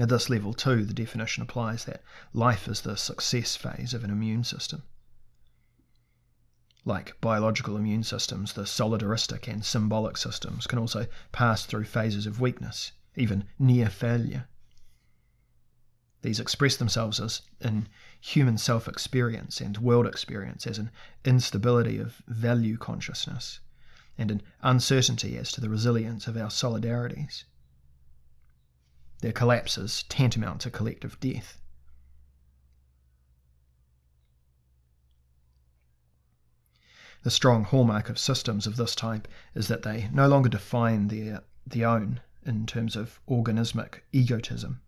At 0.00 0.08
this 0.08 0.30
level, 0.30 0.54
too, 0.54 0.84
the 0.84 0.94
definition 0.94 1.42
applies 1.42 1.84
that 1.86 2.04
life 2.32 2.68
is 2.68 2.82
the 2.82 2.96
success 2.96 3.56
phase 3.56 3.92
of 3.92 4.04
an 4.04 4.10
immune 4.10 4.44
system. 4.44 4.84
Like 6.84 7.20
biological 7.20 7.76
immune 7.76 8.04
systems, 8.04 8.52
the 8.52 8.62
solidaristic 8.62 9.48
and 9.48 9.64
symbolic 9.64 10.16
systems 10.16 10.68
can 10.68 10.78
also 10.78 11.08
pass 11.32 11.66
through 11.66 11.86
phases 11.86 12.26
of 12.26 12.40
weakness, 12.40 12.92
even 13.16 13.44
near 13.58 13.90
failure. 13.90 14.46
These 16.22 16.38
express 16.38 16.76
themselves 16.76 17.18
as 17.18 17.42
in 17.60 17.88
human 18.20 18.56
self 18.56 18.86
experience 18.86 19.60
and 19.60 19.78
world 19.78 20.06
experience, 20.06 20.64
as 20.64 20.78
an 20.78 20.92
instability 21.24 21.98
of 21.98 22.22
value 22.28 22.76
consciousness, 22.76 23.58
and 24.16 24.30
an 24.30 24.42
uncertainty 24.62 25.36
as 25.36 25.50
to 25.52 25.60
the 25.60 25.68
resilience 25.68 26.28
of 26.28 26.36
our 26.36 26.50
solidarities. 26.50 27.42
Their 29.20 29.32
collapse 29.32 29.76
is 29.78 30.04
tantamount 30.04 30.60
to 30.62 30.70
collective 30.70 31.18
death. 31.20 31.60
The 37.22 37.30
strong 37.30 37.64
hallmark 37.64 38.08
of 38.08 38.18
systems 38.18 38.66
of 38.66 38.76
this 38.76 38.94
type 38.94 39.28
is 39.54 39.68
that 39.68 39.82
they 39.82 40.08
no 40.12 40.28
longer 40.28 40.48
define 40.48 41.08
their, 41.08 41.42
the 41.66 41.84
own 41.84 42.20
in 42.46 42.66
terms 42.66 42.96
of 42.96 43.20
organismic 43.28 44.02
egotism 44.12 44.80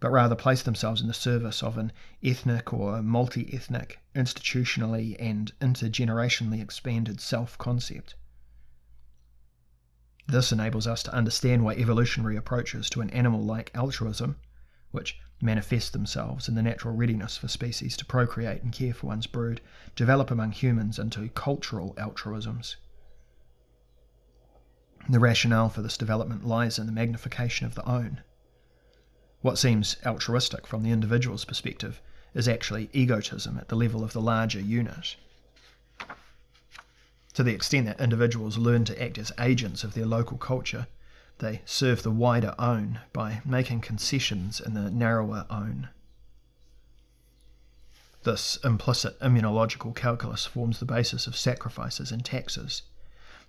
but 0.00 0.10
rather 0.10 0.36
place 0.36 0.62
themselves 0.62 1.00
in 1.00 1.08
the 1.08 1.14
service 1.14 1.60
of 1.60 1.76
an 1.76 1.90
ethnic 2.22 2.72
or 2.72 3.02
multi 3.02 3.52
ethnic, 3.52 3.98
institutionally 4.14 5.16
and 5.18 5.52
intergenerationally 5.60 6.62
expanded 6.62 7.20
self 7.20 7.58
concept. 7.58 8.14
This 10.30 10.52
enables 10.52 10.86
us 10.86 11.02
to 11.04 11.14
understand 11.14 11.64
why 11.64 11.72
evolutionary 11.72 12.36
approaches 12.36 12.90
to 12.90 13.00
an 13.00 13.08
animal 13.10 13.42
like 13.42 13.70
altruism, 13.74 14.36
which 14.90 15.18
manifest 15.40 15.94
themselves 15.94 16.50
in 16.50 16.54
the 16.54 16.62
natural 16.62 16.94
readiness 16.94 17.38
for 17.38 17.48
species 17.48 17.96
to 17.96 18.04
procreate 18.04 18.62
and 18.62 18.70
care 18.70 18.92
for 18.92 19.06
one's 19.06 19.26
brood, 19.26 19.62
develop 19.96 20.30
among 20.30 20.52
humans 20.52 20.98
into 20.98 21.30
cultural 21.30 21.94
altruisms. 21.96 22.76
The 25.08 25.18
rationale 25.18 25.70
for 25.70 25.80
this 25.80 25.96
development 25.96 26.46
lies 26.46 26.78
in 26.78 26.84
the 26.84 26.92
magnification 26.92 27.64
of 27.64 27.74
the 27.74 27.88
own. 27.88 28.20
What 29.40 29.56
seems 29.56 29.96
altruistic 30.04 30.66
from 30.66 30.82
the 30.82 30.90
individual's 30.90 31.46
perspective 31.46 32.02
is 32.34 32.46
actually 32.46 32.90
egotism 32.92 33.56
at 33.56 33.68
the 33.68 33.76
level 33.76 34.04
of 34.04 34.12
the 34.12 34.20
larger 34.20 34.60
unit. 34.60 35.16
To 37.38 37.44
the 37.44 37.54
extent 37.54 37.86
that 37.86 38.00
individuals 38.00 38.58
learn 38.58 38.84
to 38.86 39.00
act 39.00 39.16
as 39.16 39.30
agents 39.38 39.84
of 39.84 39.94
their 39.94 40.06
local 40.06 40.38
culture, 40.38 40.88
they 41.38 41.62
serve 41.64 42.02
the 42.02 42.10
wider 42.10 42.52
own 42.58 42.98
by 43.12 43.42
making 43.44 43.82
concessions 43.82 44.58
in 44.58 44.74
the 44.74 44.90
narrower 44.90 45.46
own. 45.48 45.88
This 48.24 48.58
implicit 48.64 49.16
immunological 49.20 49.94
calculus 49.94 50.46
forms 50.46 50.80
the 50.80 50.84
basis 50.84 51.28
of 51.28 51.36
sacrifices 51.36 52.10
and 52.10 52.24
taxes, 52.24 52.82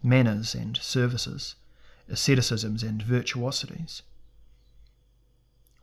manners 0.03 0.53
and 0.53 0.77
services, 0.77 1.55
asceticisms 2.07 2.83
and 2.83 3.01
virtuosities. 3.03 4.03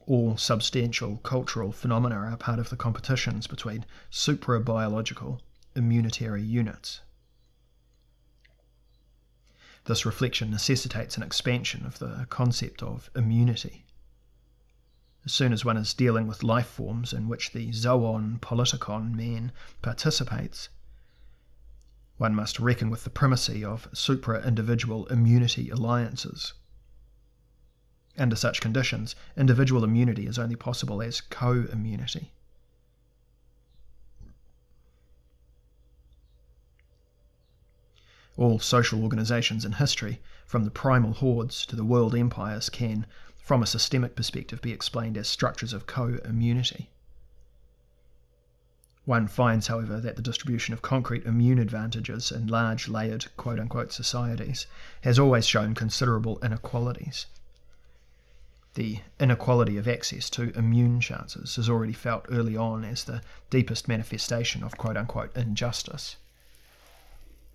All 0.07 0.37
substantial 0.37 1.17
cultural 1.25 1.73
phenomena 1.73 2.15
are 2.15 2.37
part 2.37 2.61
of 2.61 2.71
the 2.71 2.77
competitions 2.77 3.49
between 3.49 3.85
suprabiological 4.13 5.41
immunitary 5.75 6.49
units. 6.49 7.01
This 9.87 10.05
reflection 10.05 10.51
necessitates 10.51 11.17
an 11.17 11.23
expansion 11.23 11.87
of 11.87 12.01
the 12.01 12.27
concept 12.29 12.83
of 12.83 13.09
immunity. 13.15 13.87
As 15.25 15.33
soon 15.33 15.53
as 15.53 15.65
one 15.65 15.77
is 15.77 15.95
dealing 15.95 16.27
with 16.27 16.43
life 16.43 16.67
forms 16.67 17.13
in 17.13 17.29
which 17.29 17.53
the 17.53 17.71
zoon 17.71 18.41
politikon 18.41 19.15
man 19.15 19.53
participates, 19.83 20.71
one 22.17 22.35
must 22.35 22.59
reckon 22.59 22.91
with 22.91 23.05
the 23.05 23.11
primacy 23.11 23.65
of 23.65 23.89
supra 23.93 24.45
individual 24.45 25.07
immunity 25.07 25.71
alliances. 25.71 26.55
Under 28.19 28.35
such 28.35 28.61
conditions, 28.61 29.15
individual 29.37 29.85
immunity 29.85 30.27
is 30.27 30.39
only 30.39 30.57
possible 30.57 31.01
as 31.01 31.21
co 31.21 31.67
immunity. 31.71 32.33
All 38.37 38.59
social 38.59 39.03
organizations 39.03 39.65
in 39.65 39.73
history, 39.73 40.21
from 40.45 40.65
the 40.65 40.71
primal 40.71 41.15
hordes 41.15 41.65
to 41.67 41.77
the 41.77 41.85
world 41.85 42.15
empires, 42.15 42.69
can, 42.69 43.07
from 43.37 43.63
a 43.63 43.67
systemic 43.67 44.15
perspective, 44.15 44.61
be 44.61 44.73
explained 44.73 45.17
as 45.17 45.29
structures 45.29 45.73
of 45.73 45.87
co 45.87 46.19
immunity. 46.25 46.91
One 49.07 49.29
finds, 49.29 49.69
however, 49.69 50.01
that 50.01 50.17
the 50.17 50.23
distribution 50.23 50.75
of 50.75 50.83
concrete 50.83 51.25
immune 51.25 51.61
advantages 51.61 52.33
in 52.33 52.49
large 52.49 52.89
layered 52.89 53.27
quote 53.37 53.61
unquote 53.61 53.93
societies 53.93 54.67
has 55.03 55.17
always 55.17 55.47
shown 55.47 55.75
considerable 55.75 56.41
inequalities. 56.43 57.27
The 58.75 59.01
inequality 59.21 59.79
of 59.79 59.87
access 59.87 60.29
to 60.31 60.51
immune 60.59 61.01
chances 61.01 61.57
is 61.57 61.71
already 61.71 61.93
felt 61.93 62.27
early 62.29 62.57
on 62.57 62.85
as 62.85 63.05
the 63.05 63.23
deepest 63.49 63.87
manifestation 63.87 64.63
of 64.63 64.77
quote 64.77 64.97
unquote 64.97 65.35
injustice. 65.37 66.17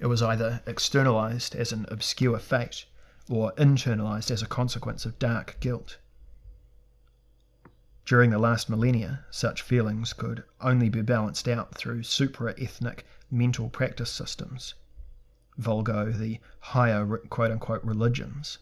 It 0.02 0.08
was 0.08 0.24
either 0.24 0.64
externalized 0.66 1.56
as 1.56 1.72
an 1.72 1.86
obscure 1.90 2.40
fate 2.40 2.86
or 3.30 3.54
internalized 3.54 4.32
as 4.32 4.42
a 4.42 4.48
consequence 4.48 5.06
of 5.06 5.20
dark 5.20 5.58
guilt. 5.60 6.00
During 8.04 8.32
the 8.32 8.40
last 8.40 8.68
millennia, 8.68 9.26
such 9.30 9.62
feelings 9.62 10.14
could 10.14 10.44
only 10.60 10.90
be 10.90 11.04
balanced 11.04 11.48
out 11.48 11.76
through 11.76 12.02
supra 12.02 12.56
ethnic 12.58 13.06
mental 13.30 13.70
practice 13.70 14.10
systems, 14.10 14.74
vulgo 15.60 16.12
the 16.12 16.40
higher 16.62 17.06
quote 17.30 17.52
unquote 17.52 17.84
religions. 17.84 18.58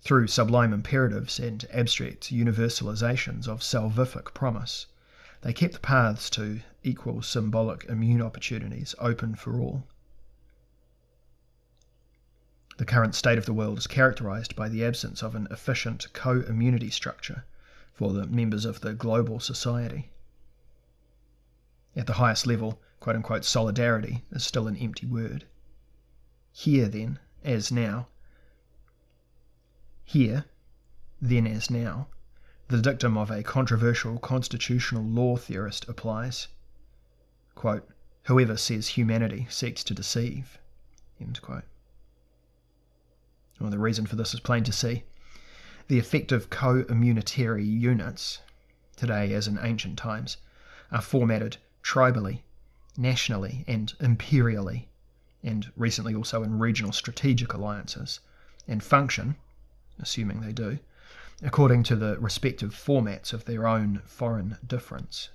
Through 0.00 0.26
sublime 0.26 0.72
imperatives 0.72 1.38
and 1.38 1.64
abstract 1.70 2.32
universalizations 2.32 3.46
of 3.46 3.60
salvific 3.60 4.34
promise, 4.34 4.86
they 5.42 5.52
kept 5.52 5.74
the 5.74 5.80
paths 5.80 6.28
to 6.30 6.60
equal 6.82 7.22
symbolic 7.22 7.84
immune 7.84 8.22
opportunities 8.22 8.94
open 8.98 9.34
for 9.34 9.60
all. 9.60 9.86
The 12.78 12.84
current 12.84 13.14
state 13.14 13.38
of 13.38 13.46
the 13.46 13.52
world 13.52 13.78
is 13.78 13.86
characterized 13.86 14.54
by 14.54 14.68
the 14.68 14.84
absence 14.84 15.22
of 15.22 15.34
an 15.34 15.48
efficient 15.50 16.12
co 16.12 16.42
immunity 16.42 16.90
structure 16.90 17.44
for 17.92 18.12
the 18.12 18.26
members 18.26 18.64
of 18.64 18.80
the 18.80 18.94
global 18.94 19.40
society. 19.40 20.10
At 21.96 22.06
the 22.06 22.14
highest 22.14 22.46
level, 22.46 22.80
quote 23.00 23.16
unquote, 23.16 23.44
solidarity 23.44 24.24
is 24.30 24.44
still 24.44 24.68
an 24.68 24.76
empty 24.76 25.06
word. 25.06 25.44
Here, 26.52 26.88
then, 26.88 27.18
as 27.42 27.72
now, 27.72 28.08
here, 30.04 30.44
then 31.20 31.46
as 31.46 31.70
now, 31.70 32.06
the 32.68 32.82
dictum 32.82 33.16
of 33.16 33.30
a 33.30 33.42
controversial 33.42 34.18
constitutional 34.18 35.02
law 35.02 35.36
theorist 35.36 35.88
applies. 35.88 36.48
Quote, 37.54 37.88
Whoever 38.24 38.58
says 38.58 38.88
humanity 38.88 39.46
seeks 39.48 39.82
to 39.84 39.94
deceive. 39.94 40.58
Well, 43.58 43.70
the 43.70 43.78
reason 43.78 44.04
for 44.04 44.16
this 44.16 44.34
is 44.34 44.40
plain 44.40 44.64
to 44.64 44.72
see. 44.72 45.04
The 45.86 45.98
effective 45.98 46.50
co 46.50 46.84
immunitary 46.84 47.64
units, 47.64 48.40
today 48.96 49.32
as 49.32 49.48
in 49.48 49.58
ancient 49.58 49.96
times, 49.96 50.36
are 50.92 51.00
formatted 51.00 51.56
tribally, 51.82 52.42
nationally, 52.98 53.64
and 53.66 53.94
imperially, 53.98 54.88
and 55.42 55.72
recently 55.74 56.14
also 56.14 56.42
in 56.42 56.58
regional 56.58 56.92
strategic 56.92 57.54
alliances, 57.54 58.20
and 58.66 58.82
function, 58.82 59.36
assuming 59.98 60.42
they 60.42 60.52
do, 60.52 60.78
according 61.42 61.84
to 61.84 61.94
the 61.94 62.18
respective 62.18 62.74
formats 62.74 63.32
of 63.32 63.44
their 63.44 63.66
own 63.66 64.02
foreign 64.04 64.56
difference. 64.66 65.28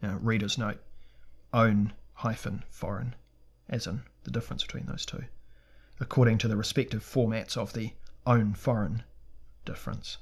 Now, 0.00 0.18
reader's 0.20 0.56
note 0.56 0.80
own 1.52 1.92
hyphen 2.14 2.64
foreign, 2.68 3.14
as 3.68 3.86
in 3.86 4.02
the 4.24 4.30
difference 4.30 4.62
between 4.62 4.86
those 4.86 5.04
two, 5.04 5.24
according 6.00 6.38
to 6.38 6.48
the 6.48 6.56
respective 6.56 7.02
formats 7.02 7.56
of 7.56 7.74
the 7.74 7.92
own 8.26 8.54
foreign 8.54 9.02
difference. 9.64 10.16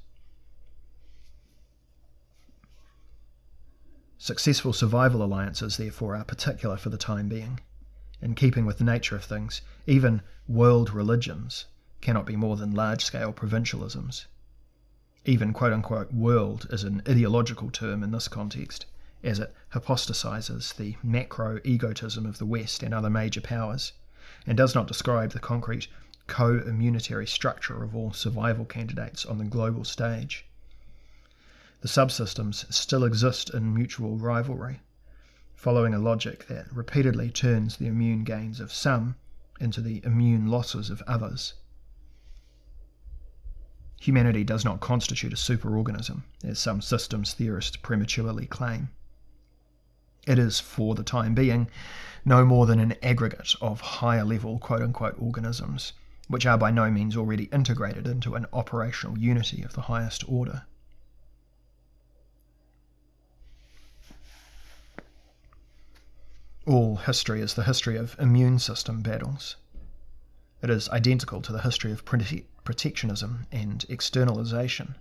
Successful 4.18 4.72
survival 4.72 5.22
alliances, 5.22 5.76
therefore, 5.76 6.14
are 6.14 6.24
particular 6.24 6.76
for 6.76 6.90
the 6.90 6.98
time 6.98 7.28
being. 7.28 7.60
In 8.20 8.36
keeping 8.36 8.64
with 8.64 8.78
the 8.78 8.84
nature 8.84 9.16
of 9.16 9.24
things, 9.24 9.62
even 9.86 10.22
world 10.46 10.90
religions 10.90 11.66
cannot 12.02 12.26
be 12.26 12.36
more 12.36 12.56
than 12.56 12.74
large 12.74 13.04
scale 13.04 13.32
provincialisms. 13.32 14.26
Even 15.24 15.52
quote 15.52 15.72
unquote 15.72 16.12
world 16.12 16.66
is 16.70 16.82
an 16.82 17.00
ideological 17.08 17.70
term 17.70 18.02
in 18.02 18.10
this 18.10 18.26
context, 18.26 18.86
as 19.22 19.38
it 19.38 19.54
hypostasizes 19.72 20.74
the 20.74 20.96
macro 21.00 21.60
egotism 21.62 22.26
of 22.26 22.38
the 22.38 22.44
West 22.44 22.82
and 22.82 22.92
other 22.92 23.08
major 23.08 23.40
powers, 23.40 23.92
and 24.44 24.58
does 24.58 24.74
not 24.74 24.88
describe 24.88 25.30
the 25.30 25.38
concrete 25.38 25.86
co 26.26 26.58
immunitary 26.58 27.28
structure 27.28 27.84
of 27.84 27.94
all 27.94 28.12
survival 28.12 28.64
candidates 28.64 29.24
on 29.24 29.38
the 29.38 29.44
global 29.44 29.84
stage. 29.84 30.44
The 31.82 31.88
subsystems 31.88 32.72
still 32.72 33.04
exist 33.04 33.50
in 33.50 33.72
mutual 33.72 34.18
rivalry, 34.18 34.80
following 35.54 35.94
a 35.94 36.00
logic 36.00 36.48
that 36.48 36.66
repeatedly 36.72 37.30
turns 37.30 37.76
the 37.76 37.86
immune 37.86 38.24
gains 38.24 38.58
of 38.58 38.72
some 38.72 39.14
into 39.60 39.80
the 39.80 40.04
immune 40.04 40.48
losses 40.48 40.90
of 40.90 41.00
others. 41.06 41.54
Humanity 44.02 44.42
does 44.42 44.64
not 44.64 44.80
constitute 44.80 45.32
a 45.32 45.36
superorganism, 45.36 46.22
as 46.42 46.58
some 46.58 46.82
systems 46.82 47.34
theorists 47.34 47.76
prematurely 47.76 48.46
claim. 48.46 48.88
It 50.26 50.40
is, 50.40 50.58
for 50.58 50.96
the 50.96 51.04
time 51.04 51.36
being, 51.36 51.68
no 52.24 52.44
more 52.44 52.66
than 52.66 52.80
an 52.80 52.96
aggregate 53.00 53.54
of 53.60 53.80
higher 53.80 54.24
level 54.24 54.58
quote 54.58 54.82
unquote 54.82 55.14
organisms, 55.20 55.92
which 56.26 56.44
are 56.46 56.58
by 56.58 56.72
no 56.72 56.90
means 56.90 57.16
already 57.16 57.44
integrated 57.52 58.08
into 58.08 58.34
an 58.34 58.46
operational 58.52 59.16
unity 59.16 59.62
of 59.62 59.74
the 59.74 59.82
highest 59.82 60.28
order. 60.28 60.64
All 66.66 66.96
history 66.96 67.40
is 67.40 67.54
the 67.54 67.62
history 67.62 67.96
of 67.96 68.16
immune 68.18 68.58
system 68.58 69.00
battles. 69.00 69.54
It 70.60 70.70
is 70.70 70.88
identical 70.88 71.40
to 71.42 71.52
the 71.52 71.62
history 71.62 71.92
of 71.92 72.04
protectionism 72.64 73.46
and 73.50 73.84
externalization. 73.88 74.96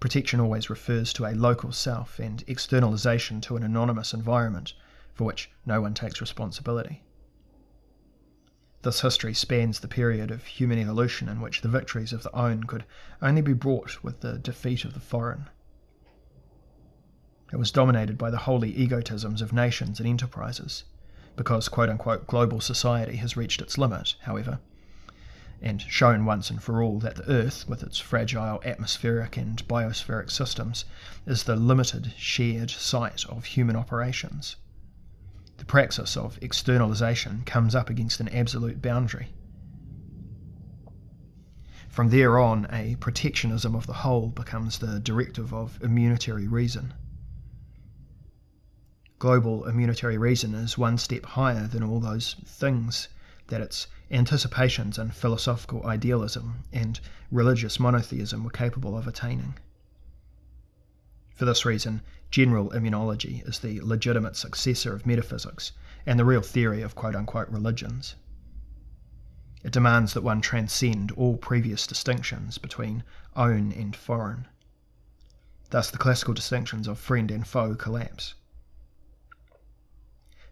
Protection 0.00 0.40
always 0.40 0.70
refers 0.70 1.12
to 1.14 1.26
a 1.26 1.34
local 1.34 1.72
self 1.72 2.18
and 2.18 2.44
externalization 2.46 3.40
to 3.40 3.56
an 3.56 3.62
anonymous 3.62 4.14
environment 4.14 4.74
for 5.14 5.24
which 5.24 5.50
no 5.66 5.80
one 5.80 5.94
takes 5.94 6.20
responsibility. 6.20 7.02
This 8.82 9.00
history 9.00 9.34
spans 9.34 9.80
the 9.80 9.88
period 9.88 10.30
of 10.30 10.44
human 10.44 10.78
evolution 10.78 11.28
in 11.28 11.40
which 11.40 11.62
the 11.62 11.68
victories 11.68 12.12
of 12.12 12.22
the 12.22 12.34
own 12.36 12.62
could 12.64 12.84
only 13.20 13.42
be 13.42 13.52
brought 13.52 14.04
with 14.04 14.20
the 14.20 14.38
defeat 14.38 14.84
of 14.84 14.94
the 14.94 15.00
foreign. 15.00 15.50
It 17.52 17.56
was 17.56 17.72
dominated 17.72 18.16
by 18.16 18.30
the 18.30 18.38
holy 18.38 18.72
egotisms 18.74 19.42
of 19.42 19.52
nations 19.52 19.98
and 19.98 20.08
enterprises, 20.08 20.84
because 21.34 21.68
quote 21.68 21.88
unquote 21.88 22.28
global 22.28 22.60
society 22.60 23.16
has 23.16 23.36
reached 23.36 23.60
its 23.60 23.78
limit, 23.78 24.14
however, 24.20 24.60
and 25.60 25.82
shown 25.82 26.24
once 26.24 26.50
and 26.50 26.62
for 26.62 26.82
all 26.82 26.98
that 27.00 27.16
the 27.16 27.30
Earth, 27.30 27.68
with 27.68 27.82
its 27.82 27.98
fragile 27.98 28.60
atmospheric 28.64 29.36
and 29.36 29.66
biospheric 29.68 30.30
systems, 30.30 30.84
is 31.26 31.44
the 31.44 31.56
limited, 31.56 32.12
shared 32.16 32.70
site 32.70 33.24
of 33.26 33.44
human 33.44 33.76
operations 33.76 34.56
the 35.58 35.64
praxis 35.64 36.16
of 36.16 36.38
externalization 36.40 37.42
comes 37.44 37.74
up 37.74 37.90
against 37.90 38.20
an 38.20 38.28
absolute 38.28 38.80
boundary. 38.80 39.32
From 41.88 42.10
there 42.10 42.38
on, 42.38 42.68
a 42.70 42.94
protectionism 43.00 43.74
of 43.74 43.86
the 43.86 43.92
whole 43.92 44.28
becomes 44.28 44.78
the 44.78 45.00
directive 45.00 45.52
of 45.52 45.80
immunitary 45.80 46.48
reason. 46.48 46.94
Global 49.18 49.64
immunitary 49.64 50.16
reason 50.16 50.54
is 50.54 50.78
one 50.78 50.96
step 50.96 51.26
higher 51.26 51.66
than 51.66 51.82
all 51.82 51.98
those 51.98 52.36
things 52.46 53.08
that 53.48 53.60
its 53.60 53.88
anticipations 54.10 54.98
and 54.98 55.14
philosophical 55.14 55.86
idealism 55.86 56.64
and 56.72 57.00
religious 57.30 57.78
monotheism 57.78 58.42
were 58.42 58.50
capable 58.50 58.96
of 58.96 59.06
attaining. 59.06 59.54
For 61.34 61.44
this 61.44 61.64
reason, 61.64 62.02
general 62.30 62.70
immunology 62.70 63.46
is 63.48 63.60
the 63.60 63.80
legitimate 63.80 64.36
successor 64.36 64.94
of 64.94 65.06
metaphysics 65.06 65.72
and 66.04 66.18
the 66.18 66.24
real 66.24 66.42
theory 66.42 66.82
of 66.82 66.94
quote 66.94 67.14
unquote 67.14 67.48
religions. 67.48 68.16
It 69.62 69.72
demands 69.72 70.14
that 70.14 70.22
one 70.22 70.40
transcend 70.40 71.12
all 71.12 71.36
previous 71.36 71.86
distinctions 71.86 72.58
between 72.58 73.04
own 73.36 73.72
and 73.72 73.94
foreign. 73.94 74.46
Thus, 75.70 75.90
the 75.90 75.98
classical 75.98 76.32
distinctions 76.32 76.88
of 76.88 76.98
friend 76.98 77.30
and 77.30 77.46
foe 77.46 77.74
collapse. 77.74 78.34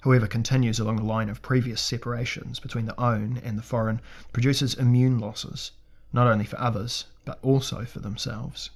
Whoever 0.07 0.29
continues 0.29 0.79
along 0.79 0.99
the 0.99 1.03
line 1.03 1.29
of 1.29 1.42
previous 1.42 1.81
separations 1.81 2.61
between 2.61 2.87
the 2.87 2.95
own 3.01 3.38
and 3.38 3.59
the 3.59 3.62
foreign 3.64 4.01
produces 4.33 4.75
immune 4.75 5.19
losses, 5.19 5.73
not 6.12 6.29
only 6.29 6.45
for 6.45 6.61
others, 6.61 7.07
but 7.25 7.40
also 7.42 7.85
for 7.85 7.99
themselves. 7.99 8.71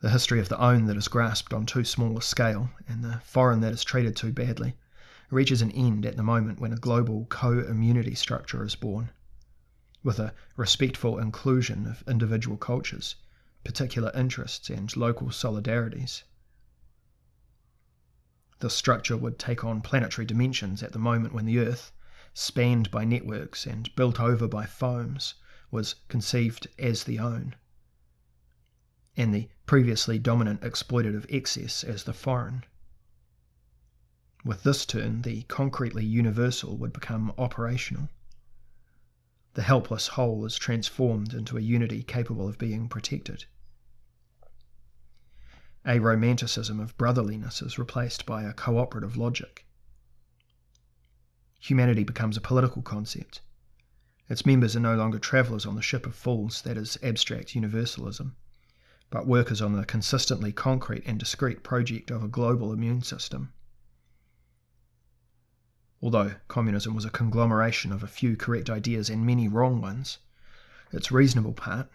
the 0.00 0.10
history 0.10 0.40
of 0.40 0.48
the 0.48 0.58
own 0.58 0.86
that 0.86 0.96
is 0.96 1.06
grasped 1.06 1.52
on 1.52 1.66
too 1.66 1.84
small 1.84 2.18
a 2.18 2.22
scale, 2.22 2.70
and 2.88 3.04
the 3.04 3.20
foreign 3.22 3.60
that 3.60 3.72
is 3.72 3.84
treated 3.84 4.16
too 4.16 4.32
badly, 4.32 4.76
reaches 5.30 5.62
an 5.62 5.70
end 5.70 6.04
at 6.04 6.16
the 6.16 6.22
moment 6.24 6.58
when 6.58 6.72
a 6.72 6.76
global 6.76 7.26
co 7.26 7.60
immunity 7.60 8.16
structure 8.16 8.64
is 8.64 8.74
born, 8.74 9.10
with 10.02 10.18
a 10.18 10.34
respectful 10.56 11.16
inclusion 11.16 11.86
of 11.86 12.02
individual 12.08 12.56
cultures, 12.56 13.14
particular 13.64 14.10
interests, 14.14 14.70
and 14.70 14.96
local 14.96 15.28
solidarities. 15.28 16.22
This 18.60 18.74
structure 18.74 19.16
would 19.16 19.38
take 19.38 19.64
on 19.64 19.80
planetary 19.80 20.26
dimensions 20.26 20.82
at 20.82 20.92
the 20.92 20.98
moment 20.98 21.34
when 21.34 21.46
the 21.46 21.58
Earth, 21.58 21.92
spanned 22.34 22.90
by 22.90 23.04
networks 23.04 23.66
and 23.66 23.94
built 23.96 24.20
over 24.20 24.46
by 24.46 24.66
foams, 24.66 25.34
was 25.70 25.94
conceived 26.08 26.66
as 26.78 27.04
the 27.04 27.18
own 27.18 27.54
and 29.16 29.34
the 29.34 29.48
previously 29.66 30.18
dominant 30.18 30.62
exploitative 30.62 31.26
excess 31.28 31.84
as 31.84 32.04
the 32.04 32.12
foreign. 32.12 32.64
With 34.44 34.62
this 34.62 34.86
turn, 34.86 35.22
the 35.22 35.42
concretely 35.42 36.04
universal 36.04 36.78
would 36.78 36.92
become 36.92 37.34
operational. 37.36 38.08
The 39.54 39.62
helpless 39.62 40.08
whole 40.08 40.46
is 40.46 40.56
transformed 40.56 41.34
into 41.34 41.58
a 41.58 41.60
unity 41.60 42.02
capable 42.02 42.48
of 42.48 42.56
being 42.56 42.88
protected. 42.88 43.44
A 45.86 45.98
romanticism 45.98 46.80
of 46.80 46.96
brotherliness 46.96 47.62
is 47.62 47.78
replaced 47.78 48.26
by 48.26 48.42
a 48.42 48.52
cooperative 48.52 49.16
logic. 49.16 49.66
Humanity 51.60 52.04
becomes 52.04 52.36
a 52.36 52.40
political 52.40 52.82
concept. 52.82 53.40
Its 54.28 54.46
members 54.46 54.76
are 54.76 54.80
no 54.80 54.94
longer 54.94 55.18
travellers 55.18 55.66
on 55.66 55.76
the 55.76 55.82
ship 55.82 56.06
of 56.06 56.14
fools 56.14 56.62
that 56.62 56.76
is 56.76 56.98
abstract 57.02 57.54
universalism 57.54 58.36
but 59.10 59.26
workers 59.26 59.60
on 59.60 59.76
the 59.76 59.84
consistently 59.84 60.52
concrete 60.52 61.02
and 61.04 61.18
discrete 61.18 61.64
project 61.64 62.10
of 62.10 62.22
a 62.22 62.28
global 62.28 62.72
immune 62.72 63.02
system. 63.02 63.52
Although 66.00 66.36
communism 66.48 66.94
was 66.94 67.04
a 67.04 67.10
conglomeration 67.10 67.92
of 67.92 68.02
a 68.02 68.08
few 68.08 68.36
correct 68.36 68.70
ideas 68.70 69.10
and 69.10 69.26
many 69.26 69.48
wrong 69.48 69.80
ones, 69.80 70.18
its 70.92 71.10
reasonable 71.10 71.52
part, 71.52 71.90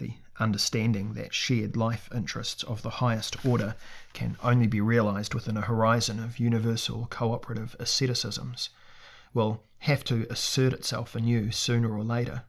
the 0.00 0.14
understanding 0.40 1.12
that 1.12 1.32
shared 1.32 1.76
life 1.76 2.08
interests 2.12 2.64
of 2.64 2.82
the 2.82 2.90
highest 2.90 3.44
order 3.44 3.76
can 4.12 4.36
only 4.42 4.66
be 4.66 4.80
realized 4.80 5.34
within 5.34 5.56
a 5.56 5.60
horizon 5.60 6.18
of 6.18 6.40
universal 6.40 7.06
cooperative 7.10 7.76
asceticisms, 7.78 8.70
will 9.32 9.62
have 9.78 10.02
to 10.02 10.26
assert 10.28 10.72
itself 10.72 11.14
anew 11.14 11.52
sooner 11.52 11.94
or 11.94 12.02
later. 12.02 12.42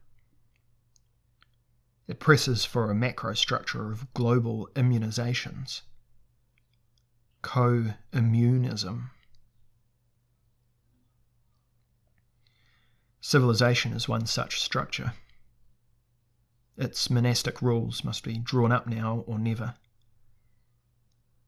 It 2.08 2.18
presses 2.18 2.64
for 2.64 2.90
a 2.90 2.94
macro 2.94 3.34
structure 3.34 3.92
of 3.92 4.12
global 4.14 4.68
immunizations. 4.74 5.82
Co 7.42 7.94
immunism. 8.12 9.10
Civilization 13.20 13.92
is 13.92 14.08
one 14.08 14.26
such 14.26 14.60
structure. 14.60 15.12
Its 16.82 17.08
monastic 17.08 17.62
rules 17.62 18.02
must 18.02 18.24
be 18.24 18.38
drawn 18.38 18.72
up 18.72 18.88
now 18.88 19.18
or 19.28 19.38
never. 19.38 19.76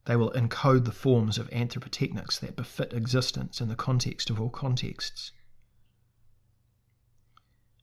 They 0.05 0.15
will 0.15 0.31
encode 0.31 0.85
the 0.85 0.93
forms 0.93 1.37
of 1.37 1.49
anthropotechnics 1.49 2.39
that 2.39 2.55
befit 2.55 2.93
existence 2.93 3.59
in 3.59 3.67
the 3.67 3.75
context 3.75 4.29
of 4.29 4.39
all 4.39 4.49
contexts. 4.49 5.33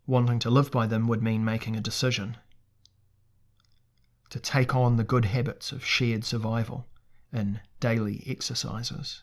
Wanting 0.06 0.38
to 0.38 0.48
live 0.48 0.70
by 0.70 0.86
them 0.86 1.06
would 1.08 1.22
mean 1.22 1.44
making 1.44 1.76
a 1.76 1.82
decision 1.82 2.38
to 4.30 4.40
take 4.40 4.74
on 4.74 4.96
the 4.96 5.04
good 5.04 5.26
habits 5.26 5.72
of 5.72 5.84
shared 5.84 6.24
survival 6.24 6.88
in 7.34 7.60
daily 7.80 8.24
exercises. 8.26 9.22